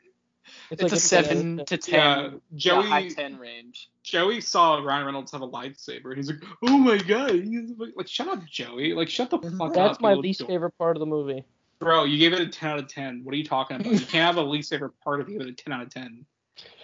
[0.72, 1.66] It's like a seven ten.
[1.68, 1.94] to ten.
[1.94, 2.30] yeah,
[2.76, 3.90] yeah, high Joey ten range.
[4.04, 7.92] Joey saw Ryan Reynolds have a lightsaber, and he's like, "Oh my god!" He's like,
[7.96, 8.94] like, "Shut up, Joey!
[8.94, 11.44] Like, shut the fuck up." That's my least dork." favorite part of the movie.
[11.82, 13.24] Bro, you gave it a 10 out of 10.
[13.24, 13.92] What are you talking about?
[13.92, 15.90] You can't have a least favorite part if you give it a 10 out of
[15.90, 16.26] 10.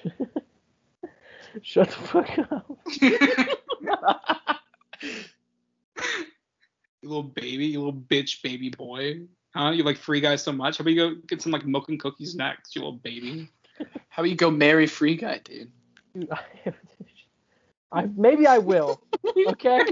[1.61, 2.65] Shut the fuck up.
[7.01, 9.21] you little baby, you little bitch baby boy.
[9.55, 9.69] Huh?
[9.69, 10.79] You like free guys so much?
[10.79, 13.49] How about you go get some like milk and cookies next, you little baby?
[14.09, 15.71] How about you go marry Free Guy, dude?
[16.15, 16.29] Dude,
[16.65, 16.73] I,
[17.91, 18.99] I maybe I will.
[19.47, 19.83] Okay.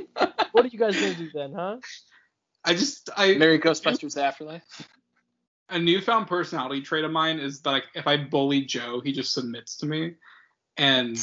[0.51, 1.77] what are you guys gonna do then, huh?
[2.65, 4.63] I just I Marry Ghostbusters Afterlife.
[5.69, 9.33] A newfound personality trait of mine is that like if I bully Joe, he just
[9.33, 10.15] submits to me.
[10.77, 11.17] And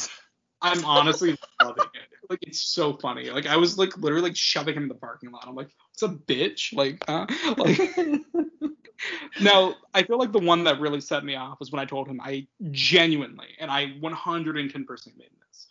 [0.61, 2.29] I'm honestly loving it.
[2.29, 3.29] Like it's so funny.
[3.29, 5.45] Like I was like literally like shoving him in the parking lot.
[5.47, 6.73] I'm like, it's a bitch?
[6.73, 7.27] Like, huh?
[7.57, 7.79] Like
[9.41, 12.07] No, I feel like the one that really set me off was when I told
[12.07, 15.67] him I genuinely and I 110% made this.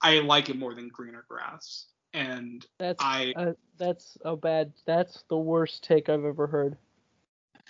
[0.00, 1.86] I like it more than greener grass.
[2.12, 4.72] And That's I uh, that's a bad.
[4.84, 6.76] That's the worst take I've ever heard.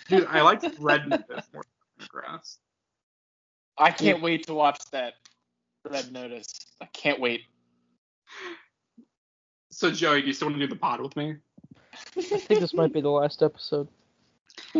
[0.07, 1.63] Dude, I like red notice more
[1.97, 2.57] than grass.
[3.77, 5.13] I can't wait to watch that
[5.89, 6.53] Red Notice.
[6.81, 7.41] I can't wait.
[9.71, 11.35] So Joey, do you still want to do the pod with me?
[12.17, 13.87] I think this might be the last episode.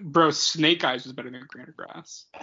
[0.00, 2.24] Bro, Snake Eyes was better than Greener Grass.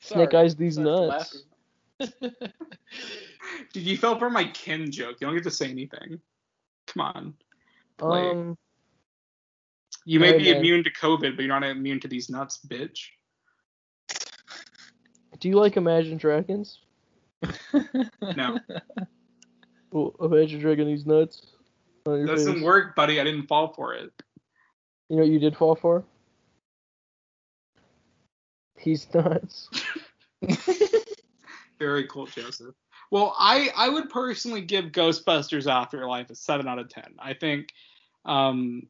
[0.00, 1.44] Snake Eyes these nuts.
[3.46, 3.66] laughing.
[3.72, 5.16] Dude, you fell for my kin joke.
[5.20, 6.20] You don't get to say anything.
[6.86, 7.34] Come on.
[8.00, 8.58] Like- Um,
[10.04, 13.08] You may Hey, be immune to COVID, but you're not immune to these nuts, bitch.
[15.40, 16.78] do you like Imagine Dragons?
[18.36, 18.58] No.
[19.92, 21.46] Well, Imagine Dragon these nuts.
[22.06, 22.62] on your Doesn't face.
[22.62, 23.18] work, buddy.
[23.20, 24.12] I didn't fall for it.
[25.08, 26.04] You know what you did fall for?
[28.76, 29.70] He's nuts.
[31.78, 32.74] Very cool, Joseph.
[33.10, 37.14] Well, I I would personally give Ghostbusters Afterlife a seven out of ten.
[37.18, 37.68] I think
[38.24, 38.88] um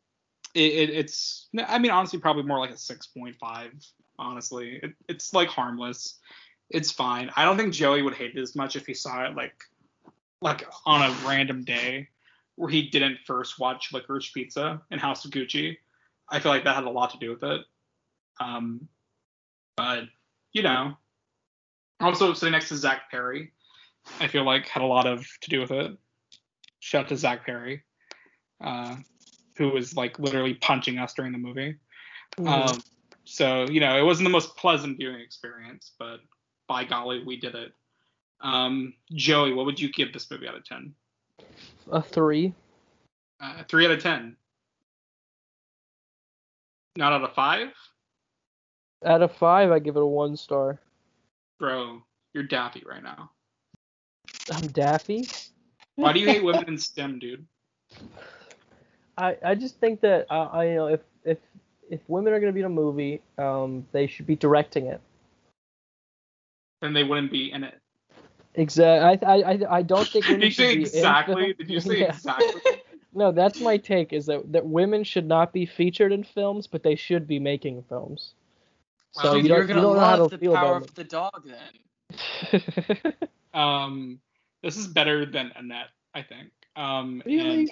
[0.55, 3.73] it, it it's I mean honestly probably more like a six point five.
[4.19, 6.19] Honestly, it, it's like harmless.
[6.71, 7.31] It's fine.
[7.37, 9.55] I don't think Joey would hate it as much if he saw it like
[10.41, 12.09] like on a random day
[12.57, 15.77] where he didn't first watch Licorice Pizza and House of Gucci.
[16.29, 17.61] I feel like that had a lot to do with it.
[18.41, 18.89] Um,
[19.77, 20.05] but
[20.53, 20.97] you know,
[22.01, 23.53] also sitting next to Zach Perry,
[24.21, 25.93] I feel like had a lot of to do with it.
[26.81, 27.83] Shout out to Zach Perry,
[28.61, 28.97] uh,
[29.57, 31.77] who was like literally punching us during the movie.
[32.45, 32.81] Um,
[33.25, 36.21] so you know, it wasn't the most pleasant viewing experience, but
[36.69, 37.73] by golly, we did it.
[38.41, 40.95] Um, Joey, what would you give this movie out of ten?
[41.91, 42.53] a three.
[43.41, 44.37] Uh, three out of ten.
[46.97, 47.69] Not out of five,
[49.05, 50.81] Out of five, I give it a one star.
[51.59, 52.03] bro.
[52.33, 53.31] You're daffy right now.
[54.51, 55.27] I'm Daffy.
[55.97, 57.47] Why do you hate women in STEM, dude?
[59.19, 61.39] I, I just think that uh, I you know if if
[61.91, 65.01] if women are gonna be in a movie, um, they should be directing it.
[66.83, 67.79] Then they wouldn't be in it.
[68.55, 69.27] Exactly.
[69.27, 71.35] I, I I I don't think women Did you should say be exactly?
[71.35, 72.11] film- Did you say Yeah.
[72.11, 72.61] exactly?
[73.15, 74.13] No, that's my take.
[74.13, 77.83] Is that that women should not be featured in films, but they should be making
[77.89, 78.35] films.
[79.13, 80.95] So Well, you You're don't, gonna don't know how love to the feel power of
[80.95, 83.13] the dog then.
[83.55, 84.21] Um,
[84.63, 86.51] this is better than Annette, I think.
[86.77, 87.61] Um, Really?
[87.61, 87.71] and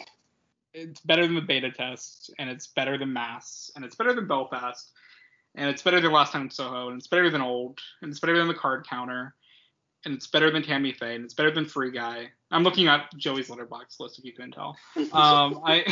[0.72, 4.26] it's better than the beta test, and it's better than Mass, and it's better than
[4.26, 4.92] Belfast,
[5.54, 8.20] and it's better than Last Time in Soho, and it's better than Old, and it's
[8.20, 9.34] better than the Card Counter,
[10.04, 12.30] and it's better than Tammy Faye, and it's better than Free Guy.
[12.50, 14.76] I'm looking at Joey's Letterboxd list if you couldn't tell.
[15.12, 15.84] Um, I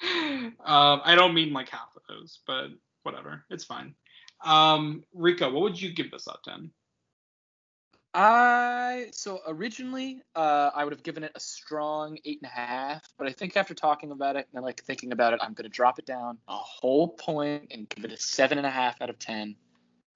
[0.64, 2.68] um, I don't mean like half of those, but
[3.02, 3.94] whatever, it's fine.
[4.44, 6.70] Um, Rico, what would you give this out of ten?
[8.18, 13.02] I so originally uh, I would have given it a strong eight and a half,
[13.18, 15.98] but I think after talking about it and like thinking about it, I'm gonna drop
[15.98, 19.18] it down a whole point and give it a seven and a half out of
[19.18, 19.54] ten.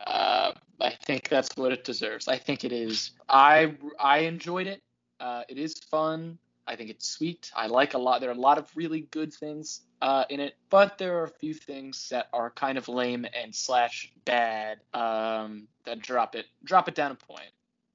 [0.07, 2.26] Uh, I think that's what it deserves.
[2.26, 3.11] I think it is.
[3.28, 4.80] I I enjoyed it.
[5.20, 6.38] Uh, it is fun.
[6.66, 7.51] I think it's sweet.
[7.55, 8.22] I like a lot.
[8.22, 11.28] There are a lot of really good things uh, in it, but there are a
[11.28, 16.88] few things that are kind of lame and slash bad um, that drop it drop
[16.88, 17.51] it down a point.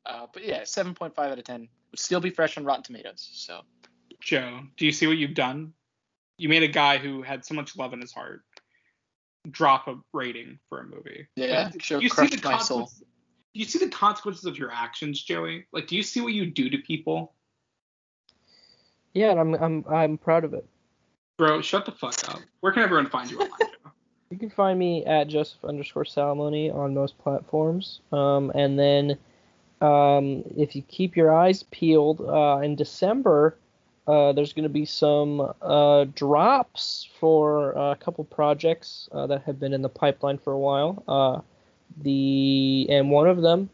[0.05, 3.27] Uh, but yeah, 7.5 out of 10 would still be fresh on Rotten Tomatoes.
[3.33, 3.61] So,
[4.21, 5.73] Joe, do you see what you've done?
[6.37, 8.41] You made a guy who had so much love in his heart
[9.51, 11.27] drop a rating for a movie.
[11.35, 12.79] Yeah, sure you see crushed the my soul.
[12.79, 12.99] consequences?
[13.53, 15.65] Do you see the consequences of your actions, Joey?
[15.71, 17.33] Like, do you see what you do to people?
[19.13, 20.65] Yeah, and I'm I'm I'm proud of it.
[21.37, 22.41] Bro, shut the fuck up.
[22.61, 23.71] Where can everyone find you online,
[24.29, 28.01] You can find me at Joseph underscore Salomone on most platforms.
[28.11, 29.17] Um, and then
[29.85, 33.57] um, if you keep your eyes peeled, uh, in December,
[34.07, 39.43] uh, there's going to be some uh, drops for uh, a couple projects uh, that
[39.43, 41.03] have been in the pipeline for a while.
[41.07, 41.41] Uh,
[42.01, 43.69] the and one of them,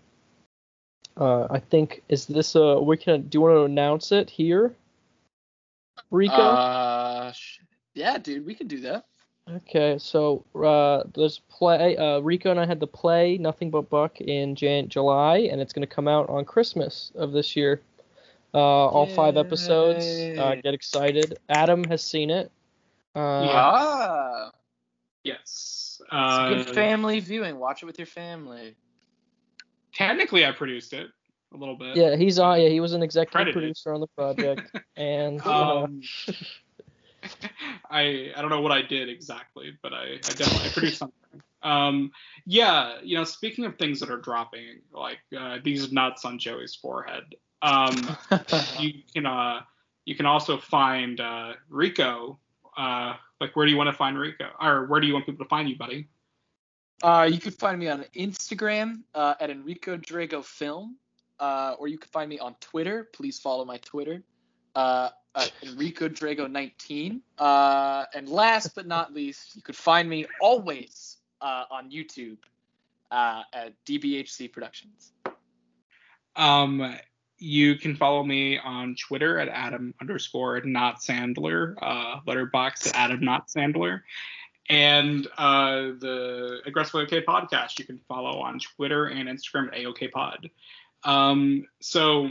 [1.18, 2.56] I think, is this.
[2.56, 3.24] Uh, we can.
[3.24, 4.76] Do you want to announce it here,
[6.10, 6.36] Rico?
[7.94, 9.06] Yeah, dude, we can do that.
[9.50, 11.98] Okay, so uh, there's play.
[11.98, 15.74] Uh, Rico and I had the play Nothing But Buck in Jan- July, and it's
[15.74, 17.82] going to come out on Christmas of this year.
[18.54, 20.06] Uh, all five episodes.
[20.38, 21.38] Uh, get excited.
[21.50, 22.52] Adam has seen it.
[23.16, 23.52] Uh, Yeah.
[23.56, 24.52] ah,
[25.24, 26.00] Yes.
[26.02, 27.60] it's Uh, good family viewing.
[27.60, 28.76] Watch it with your family.
[29.94, 31.08] technically, I produced it
[31.54, 31.98] a little bit.
[31.98, 32.62] yeah, he's on.
[32.62, 33.54] Yeah, he was an executive Credited.
[33.56, 36.02] producer on the project, and uh, Um,
[37.92, 41.42] I I don't know what I did exactly, but I, I definitely I produced something.
[41.64, 42.12] Um,
[42.46, 46.76] yeah, you know, speaking of things that are dropping, like uh, these nuts on Joey's
[46.76, 48.18] forehead, um,
[48.80, 49.62] you can uh,
[50.06, 52.40] you can also find uh, Rico.
[52.78, 55.46] Uh, like, where do you want to find Rico, or where do you want people
[55.46, 56.08] to find you, buddy?
[57.04, 60.98] Uh, you can find me on Instagram uh, at Enrico Drago Film,
[61.40, 63.10] uh, or you can find me on Twitter.
[63.14, 64.24] Please follow my Twitter,
[64.76, 67.22] uh, at Enrico Drago 19.
[67.38, 72.38] Uh, and last but not least, you could find me always uh, on YouTube
[73.12, 75.14] uh, at DBHC Productions.
[76.36, 76.96] Um,
[77.38, 83.48] you can follow me on Twitter at Adam underscore not Sandler, uh, Letterboxd Adam not
[83.48, 84.02] Sandler,
[84.70, 90.12] and uh, the Aggressively OK podcast you can follow on Twitter and Instagram at AOK
[90.12, 90.50] Pod.
[91.04, 92.30] Um, so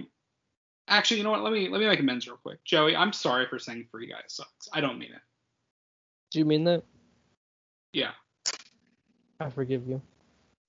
[0.91, 1.43] actually, you know what?
[1.43, 2.95] Let me let me make amends real quick, Joey.
[2.95, 4.69] I'm sorry for saying Free Guy sucks.
[4.73, 5.23] I don't mean it.
[6.31, 6.83] do you mean that?
[7.93, 8.11] Yeah,
[9.41, 10.03] I forgive you.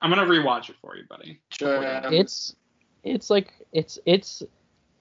[0.01, 1.39] I'm gonna rewatch it for you, buddy.
[1.49, 1.83] Sure.
[2.11, 2.55] it's
[3.03, 4.43] it's like it's it's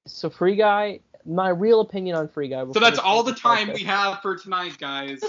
[0.06, 1.00] so Free Guy.
[1.26, 2.64] My real opinion on Free Guy.
[2.72, 3.74] So that's all the time podcast.
[3.74, 5.22] we have for tonight, guys.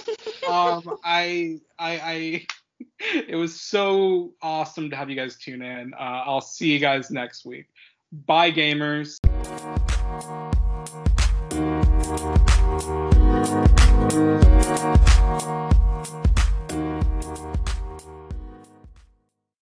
[0.50, 2.48] um, I, I, I,
[3.28, 5.94] it was so awesome to have you guys tune in.
[5.94, 7.68] Uh, I'll see you guys next week.
[8.14, 9.18] Bye, gamers.
[10.22, 10.52] Thank